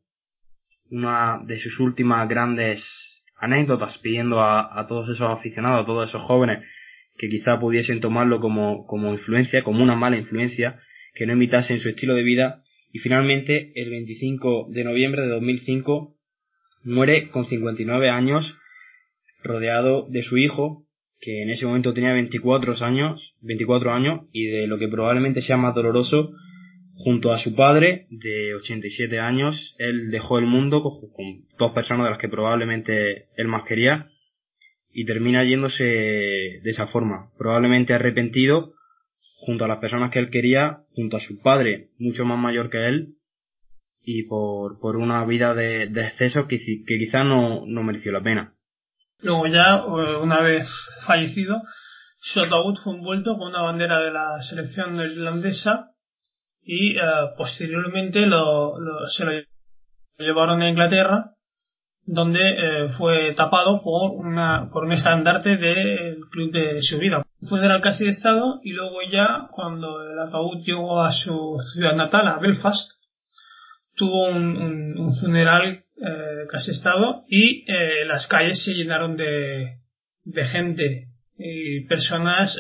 una 0.90 1.40
de 1.44 1.58
sus 1.58 1.78
últimas 1.78 2.28
grandes 2.28 2.82
anécdotas 3.36 3.98
pidiendo 3.98 4.42
a, 4.42 4.86
todos 4.88 5.08
esos 5.08 5.30
aficionados, 5.30 5.82
a 5.82 5.86
todos 5.86 6.08
esos 6.08 6.22
jóvenes 6.22 6.64
que 7.16 7.28
quizá 7.28 7.60
pudiesen 7.60 8.00
tomarlo 8.00 8.40
como, 8.40 8.86
como 8.86 9.12
influencia, 9.12 9.62
como 9.62 9.82
una 9.82 9.94
mala 9.94 10.16
influencia, 10.16 10.80
que 11.14 11.26
no 11.26 11.34
imitasen 11.34 11.78
su 11.78 11.90
estilo 11.90 12.14
de 12.14 12.22
vida 12.22 12.64
y 12.92 12.98
finalmente 12.98 13.72
el 13.74 13.90
25 13.90 14.68
de 14.70 14.85
noviembre 14.85 15.22
de 15.22 15.29
2005 15.29 16.16
muere 16.85 17.29
con 17.31 17.46
59 17.46 18.09
años 18.09 18.57
rodeado 19.42 20.07
de 20.09 20.22
su 20.22 20.38
hijo 20.38 20.87
que 21.20 21.42
en 21.42 21.50
ese 21.50 21.66
momento 21.66 21.92
tenía 21.92 22.12
24 22.14 22.74
años, 22.85 23.35
24 23.42 23.92
años 23.92 24.20
y 24.33 24.46
de 24.46 24.66
lo 24.66 24.79
que 24.79 24.88
probablemente 24.88 25.42
sea 25.42 25.59
más 25.59 25.74
doloroso 25.74 26.33
Junto 27.03 27.33
a 27.33 27.38
su 27.38 27.55
padre, 27.55 28.07
de 28.11 28.55
87 28.57 29.18
años, 29.18 29.74
él 29.79 30.11
dejó 30.11 30.38
el 30.38 30.44
mundo 30.44 30.83
con, 30.83 31.46
dos 31.59 31.72
personas 31.72 32.05
de 32.05 32.11
las 32.11 32.18
que 32.18 32.29
probablemente 32.29 33.29
él 33.37 33.48
más 33.48 33.62
quería 33.62 34.11
y 34.92 35.07
termina 35.07 35.42
yéndose 35.42 35.85
de 35.85 36.70
esa 36.70 36.88
forma, 36.88 37.31
probablemente 37.38 37.94
arrepentido 37.94 38.74
junto 39.40 39.64
a 39.64 39.68
las 39.68 39.79
personas 39.79 40.11
que 40.11 40.18
él 40.18 40.31
quería, 40.31 40.83
junto 40.94 41.16
a 41.16 41.20
su 41.20 41.40
padre, 41.40 41.90
mucho 41.98 42.24
más 42.24 42.38
mayor 42.38 42.70
que 42.70 42.87
él, 42.88 43.14
y 44.03 44.24
por, 44.24 44.79
por 44.81 44.96
una 44.96 45.24
vida 45.24 45.55
de, 45.55 45.88
de 45.88 46.07
excesos 46.07 46.46
que, 46.46 46.59
que 46.59 46.98
quizás 46.98 47.24
no, 47.24 47.64
no 47.66 47.83
mereció 47.83 48.12
la 48.12 48.22
pena. 48.22 48.55
Luego 49.22 49.46
ya, 49.46 49.85
una 49.85 50.40
vez 50.40 50.66
fallecido, 51.07 51.62
ataúd 52.37 52.76
fue 52.83 52.94
envuelto 52.94 53.37
con 53.37 53.48
una 53.48 53.62
bandera 53.62 53.98
de 54.00 54.11
la 54.11 54.40
selección 54.42 54.96
irlandesa 55.00 55.90
y 56.62 56.96
eh, 56.96 57.00
posteriormente 57.37 58.26
lo, 58.26 58.74
se 59.09 59.24
lo 59.24 59.33
llevaron 60.18 60.62
a 60.62 60.68
Inglaterra 60.68 61.33
donde 62.05 62.40
eh, 62.40 62.88
fue 62.90 63.35
tapado 63.35 63.83
por 63.83 64.12
una 64.12 64.68
por 64.72 64.85
un 64.85 64.92
estandarte 64.92 65.57
del 65.57 66.18
club 66.31 66.50
de 66.50 66.83
su 66.83 66.98
vida. 66.98 67.22
Fue 67.40 67.59
funeral 67.59 67.81
casi 67.81 68.05
de 68.05 68.11
estado 68.11 68.61
y 68.62 68.72
luego 68.72 68.98
ya 69.11 69.48
cuando 69.50 70.03
el 70.03 70.18
ataúd 70.18 70.62
llegó 70.62 71.03
a 71.03 71.11
su 71.11 71.57
ciudad 71.72 71.94
natal, 71.94 72.29
a 72.29 72.38
Belfast, 72.38 72.92
tuvo 73.96 74.29
un, 74.29 75.12
funeral 75.20 75.85
eh, 75.96 76.46
casi 76.50 76.70
estado 76.70 77.24
y 77.29 77.64
las 78.07 78.26
calles 78.26 78.62
se 78.64 78.72
llenaron 78.74 79.16
de, 79.16 79.79
de 80.24 80.44
gente 80.44 81.09
y 81.38 81.87
personas 81.87 82.59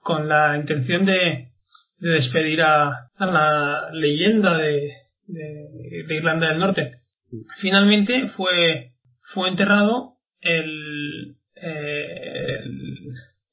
con 0.00 0.28
la 0.28 0.56
intención 0.56 1.04
de, 1.04 1.52
de 2.02 2.10
despedir 2.10 2.60
a, 2.62 3.10
la 3.18 3.90
leyenda 3.92 4.58
de, 4.58 4.90
de, 5.26 6.14
Irlanda 6.16 6.48
del 6.48 6.58
Norte. 6.58 6.92
Finalmente 7.60 8.26
fue, 8.26 8.90
fue 9.32 9.48
enterrado 9.48 10.16
el, 10.40 11.36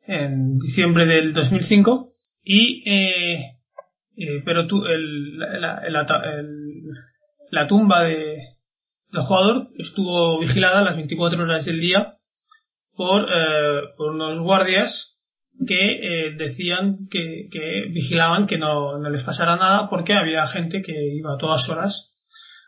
en 0.10 0.58
diciembre 0.58 1.06
del 1.06 1.34
2005 1.34 2.10
y 2.44 2.90
eh, 2.90 3.60
eh, 4.18 4.42
pero 4.44 4.68
tu, 4.68 4.86
el, 4.86 5.38
la, 5.38 5.82
la, 7.52 7.68
tumba 7.68 8.04
de, 8.04 8.38
del 9.12 9.22
jugador 9.22 9.70
estuvo 9.78 10.40
vigilada 10.40 10.82
las 10.82 10.98
24 10.98 11.42
horas 11.42 11.66
del 11.66 11.80
día 11.80 12.14
por, 12.98 13.30
eh, 13.32 13.82
por 13.96 14.12
unos 14.12 14.42
guardias 14.42 15.18
que 15.66 16.28
eh, 16.28 16.36
decían 16.38 17.08
que, 17.10 17.48
que, 17.52 17.86
vigilaban 17.94 18.46
que 18.46 18.58
no, 18.58 18.98
no, 18.98 19.10
les 19.10 19.24
pasara 19.24 19.56
nada 19.56 19.90
porque 19.90 20.14
había 20.14 20.46
gente 20.48 20.82
que 20.82 20.94
iba 21.14 21.36
a 21.36 21.38
todas 21.38 21.70
horas 21.70 22.12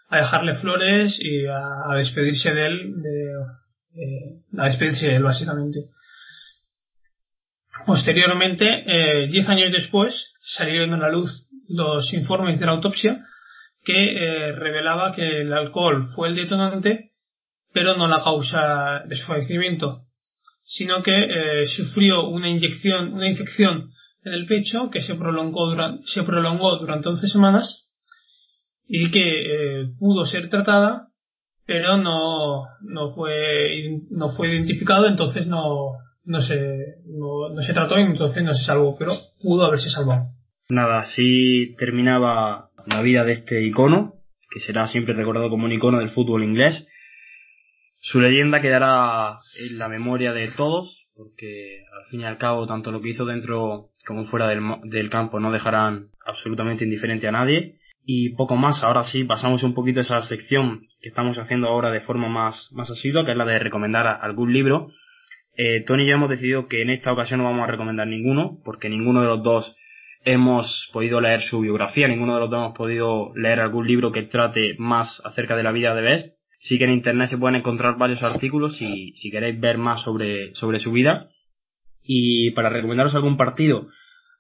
a 0.10 0.19
dejarle 0.19 0.54
flores 0.54 1.19
y 1.21 1.47
a, 1.47 1.95
despedirse 1.95 2.54
de 2.54 2.65
él, 2.65 2.93
de, 3.01 4.62
a 4.62 4.65
despedirse 4.67 5.08
de 5.08 5.15
él 5.15 5.23
básicamente. 5.23 5.80
Posteriormente, 7.86 8.84
eh, 8.86 9.28
diez 9.28 9.48
años 9.50 9.72
después, 9.72 10.34
salieron 10.41 10.94
a 10.94 10.98
la 10.98 11.10
luz 11.10 11.48
los 11.67 12.13
informes 12.13 12.60
de 12.60 12.65
la 12.65 12.74
autopsia 12.74 13.24
que 13.84 14.13
eh, 14.13 14.52
revelaba 14.52 15.13
que 15.13 15.41
el 15.41 15.54
alcohol 15.54 16.06
fue 16.15 16.30
el 16.30 16.36
detonante, 16.36 17.10
pero 17.74 17.96
no 17.96 18.08
la 18.08 18.24
causa 18.24 19.04
de 19.08 19.15
su 19.15 19.26
fallecimiento 19.26 20.06
sino 20.63 21.02
que 21.02 21.12
eh, 21.63 21.67
sufrió 21.67 22.28
una 22.30 22.50
inyección, 22.50 23.13
una 23.13 23.28
infección 23.28 23.89
en 24.24 24.34
el 24.34 24.46
pecho 24.46 24.89
que 24.89 25.02
se 25.02 25.15
prolongó 25.15 25.70
durante, 25.70 26.04
se 26.06 26.24
prolongó 26.24 26.78
durante 26.78 27.10
11 27.10 27.28
semanas 27.28 27.89
y 28.88 29.12
que 29.12 29.82
eh, 29.82 29.88
pudo 30.00 30.26
ser 30.26 30.50
tratada, 30.50 31.08
pero 31.65 31.98
no, 31.98 32.63
no 32.82 33.10
fue, 33.13 34.00
no 34.10 34.30
fue 34.30 34.50
identificado, 34.50 35.08
entonces 35.08 35.48
no, 35.48 35.98
no 36.24 36.41
se, 36.41 36.81
no, 37.06 37.62
se 37.62 37.74
trató 37.74 38.00
y 38.00 38.04
entonces 38.04 38.44
no 38.44 38.54
se 38.54 38.64
salvó, 38.64 38.98
pero 38.98 39.14
pudo 39.42 39.66
haberse 39.66 39.90
salvado. 39.90 40.28
Nada, 40.70 41.00
así 41.00 41.76
terminaba 41.78 42.70
la 42.86 43.02
vida 43.02 43.26
de 43.26 43.34
este 43.34 43.64
icono, 43.64 44.16
que 44.50 44.60
será 44.60 44.88
siempre 44.88 45.14
recordado 45.14 45.50
como 45.50 45.66
un 45.66 45.72
icono 45.72 46.00
del 46.00 46.12
fútbol 46.12 46.44
inglés, 46.44 46.86
su 48.04 48.20
leyenda 48.20 48.62
quedará 48.62 49.38
en 49.60 49.78
la 49.78 49.88
memoria 49.88 50.34
de 50.34 50.50
todos, 50.58 51.06
porque 51.16 51.84
al 51.94 52.10
fin 52.10 52.22
y 52.22 52.26
al 52.26 52.40
cabo 52.40 52.66
tanto 52.66 52.92
lo 52.92 53.00
que 53.00 53.10
hizo 53.10 53.26
dentro 53.26 53.92
como 54.08 54.26
fuera 54.26 54.48
del, 54.48 55.10
campo 55.12 55.40
no 55.40 55.52
dejarán 55.52 56.08
absolutamente 56.26 56.84
indiferente 56.84 57.28
a 57.28 57.32
nadie. 57.32 57.78
Y 58.04 58.30
poco 58.30 58.56
más, 58.56 58.82
ahora 58.82 59.04
sí, 59.04 59.24
pasamos 59.24 59.62
un 59.62 59.76
poquito 59.76 60.00
a 60.00 60.02
esa 60.02 60.22
sección 60.24 60.88
que 61.00 61.10
estamos 61.10 61.38
haciendo 61.38 61.68
ahora 61.68 61.92
de 61.92 62.02
forma 62.02 62.28
más, 62.28 62.70
más 62.72 62.90
asidua, 62.90 63.24
que 63.24 63.34
es 63.34 63.38
la 63.38 63.46
de 63.46 63.60
recomendar 63.60 64.08
algún 64.08 64.52
libro. 64.52 64.90
Eh, 65.63 65.84
Tony 65.86 66.06
y 66.06 66.08
yo 66.08 66.15
hemos 66.15 66.32
decidido 66.32 66.67
que 66.67 66.82
en 66.82 66.89
esta 66.89 67.13
ocasión 67.13 67.38
no 67.39 67.43
vamos 67.43 67.67
a 67.67 67.71
recomendar 67.71 68.08
ninguno, 68.08 68.58
porque 68.65 68.89
ninguno 68.89 69.21
de 69.21 69.28
los 69.28 69.43
dos 69.43 69.76
hemos 70.26 70.89
podido 70.91 71.21
leer 71.21 71.41
su 71.41 71.60
biografía, 71.60 72.08
ninguno 72.08 72.34
de 72.34 72.39
los 72.39 72.50
dos 72.50 72.58
hemos 72.58 72.76
podido 72.76 73.32
leer 73.36 73.60
algún 73.60 73.86
libro 73.86 74.12
que 74.12 74.24
trate 74.24 74.74
más 74.80 75.21
acerca 75.24 75.56
de 75.56 75.62
la 75.62 75.71
vida 75.71 75.93
de 75.93 76.02
Best 76.02 76.36
Sí 76.58 76.80
que 76.80 76.86
en 76.86 76.93
internet 76.93 77.30
se 77.30 77.38
pueden 77.38 77.58
encontrar 77.58 78.00
varios 78.00 78.24
artículos 78.24 78.76
si, 78.76 79.13
queréis 79.32 79.60
ver 79.60 79.78
más 79.78 80.02
sobre, 80.02 80.56
sobre 80.56 80.80
su 80.80 80.91
vida. 80.91 81.30
Y 82.04 82.52
para 82.52 82.69
recomendaros 82.69 83.13
algún 83.13 83.38
partido, 83.38 83.88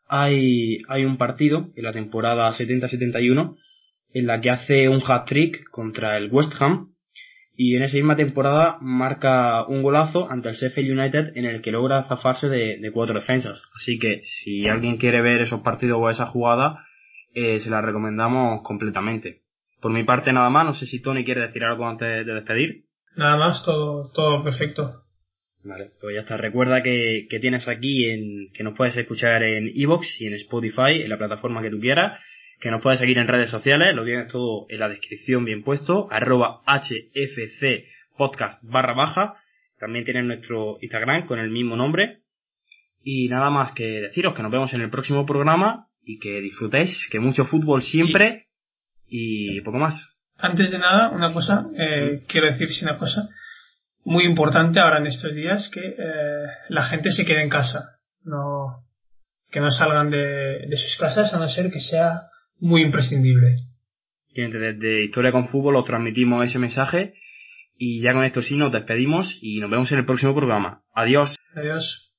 hay, 0.07 0.81
hay 0.87 1.05
un 1.05 1.17
partido 1.17 1.69
en 1.75 1.83
la 1.83 1.93
temporada 1.93 2.51
70-71 2.51 3.57
en 4.13 4.25
la 4.25 4.41
que 4.41 4.49
hace 4.49 4.89
un 4.89 5.03
hat-trick 5.05 5.69
contra 5.69 6.17
el 6.17 6.31
West 6.31 6.53
Ham 6.59 6.90
y 7.63 7.75
en 7.75 7.83
esa 7.83 7.95
misma 7.95 8.15
temporada 8.15 8.79
marca 8.81 9.67
un 9.67 9.83
golazo 9.83 10.27
ante 10.31 10.49
el 10.49 10.55
Sheffield 10.55 10.97
United 10.97 11.37
en 11.37 11.45
el 11.45 11.61
que 11.61 11.71
logra 11.71 12.07
zafarse 12.07 12.49
de, 12.49 12.89
cuatro 12.91 13.13
defensas. 13.13 13.61
Así 13.75 13.99
que 13.99 14.21
si 14.23 14.67
alguien 14.67 14.97
quiere 14.97 15.21
ver 15.21 15.41
esos 15.41 15.61
partidos 15.61 15.99
o 16.01 16.09
esa 16.09 16.25
jugada, 16.25 16.87
eh, 17.35 17.59
se 17.59 17.69
la 17.69 17.81
recomendamos 17.81 18.63
completamente. 18.63 19.43
Por 19.79 19.91
mi 19.91 20.03
parte 20.03 20.33
nada 20.33 20.49
más, 20.49 20.65
no 20.65 20.73
sé 20.73 20.87
si 20.87 21.03
Tony 21.03 21.23
quiere 21.23 21.41
decir 21.41 21.63
algo 21.63 21.85
antes 21.85 22.25
de 22.25 22.33
despedir. 22.33 22.85
Nada 23.15 23.37
más, 23.37 23.63
todo, 23.63 24.09
todo 24.11 24.43
perfecto. 24.43 25.03
Vale, 25.63 25.91
pues 26.01 26.15
ya 26.15 26.21
está. 26.21 26.37
Recuerda 26.37 26.81
que, 26.81 27.27
que 27.29 27.39
tienes 27.39 27.67
aquí 27.67 28.09
en, 28.09 28.51
que 28.55 28.63
nos 28.63 28.75
puedes 28.75 28.97
escuchar 28.97 29.43
en 29.43 29.71
Evox 29.75 30.19
y 30.19 30.25
en 30.25 30.33
Spotify, 30.33 31.03
en 31.03 31.09
la 31.09 31.19
plataforma 31.19 31.61
que 31.61 31.69
tú 31.69 31.79
quieras 31.79 32.19
que 32.61 32.69
nos 32.69 32.81
puedes 32.81 32.99
seguir 32.99 33.17
en 33.17 33.27
redes 33.27 33.49
sociales, 33.49 33.95
lo 33.95 34.05
tienes 34.05 34.31
todo 34.31 34.67
en 34.69 34.79
la 34.79 34.87
descripción 34.87 35.43
bien 35.43 35.63
puesto, 35.63 36.07
arroba 36.11 36.61
hfc 36.65 37.85
podcast 38.15 38.63
barra 38.63 38.93
baja, 38.93 39.35
también 39.79 40.05
tienes 40.05 40.25
nuestro 40.25 40.77
Instagram 40.79 41.25
con 41.25 41.39
el 41.39 41.49
mismo 41.49 41.75
nombre, 41.75 42.19
y 43.03 43.27
nada 43.29 43.49
más 43.49 43.73
que 43.73 44.01
deciros 44.01 44.35
que 44.35 44.43
nos 44.43 44.51
vemos 44.51 44.71
en 44.73 44.81
el 44.81 44.91
próximo 44.91 45.25
programa 45.25 45.87
y 46.03 46.19
que 46.19 46.39
disfrutéis, 46.39 47.09
que 47.11 47.19
mucho 47.19 47.45
fútbol 47.45 47.81
siempre 47.81 48.45
y 49.07 49.59
poco 49.61 49.79
más. 49.79 49.95
Antes 50.37 50.71
de 50.71 50.77
nada, 50.77 51.09
una 51.09 51.33
cosa, 51.33 51.65
eh, 51.75 52.21
quiero 52.27 52.45
decir 52.45 52.69
una 52.83 52.95
cosa 52.95 53.27
muy 54.03 54.23
importante 54.23 54.79
ahora 54.79 54.99
en 54.99 55.07
estos 55.07 55.33
días, 55.33 55.69
que 55.69 55.95
eh, 55.97 56.45
la 56.69 56.83
gente 56.83 57.11
se 57.11 57.25
quede 57.25 57.41
en 57.41 57.49
casa, 57.49 57.97
no 58.23 58.85
que 59.49 59.59
no 59.59 59.69
salgan 59.69 60.09
de, 60.11 60.65
de 60.67 60.77
sus 60.77 60.95
casas 60.97 61.33
a 61.33 61.39
no 61.39 61.49
ser 61.49 61.71
que 61.71 61.81
sea 61.81 62.30
muy 62.61 62.83
imprescindible. 62.83 63.57
desde 64.33 65.03
Historia 65.03 65.31
con 65.31 65.49
Fútbol 65.49 65.75
os 65.75 65.85
transmitimos 65.85 66.45
ese 66.45 66.59
mensaje 66.59 67.15
y 67.77 68.01
ya 68.01 68.13
con 68.13 68.23
esto 68.23 68.41
sí 68.41 68.55
nos 68.55 68.71
despedimos 68.71 69.37
y 69.41 69.59
nos 69.59 69.69
vemos 69.69 69.91
en 69.91 69.97
el 69.97 70.05
próximo 70.05 70.33
programa. 70.33 70.83
Adiós. 70.93 71.35
Adiós. 71.55 72.10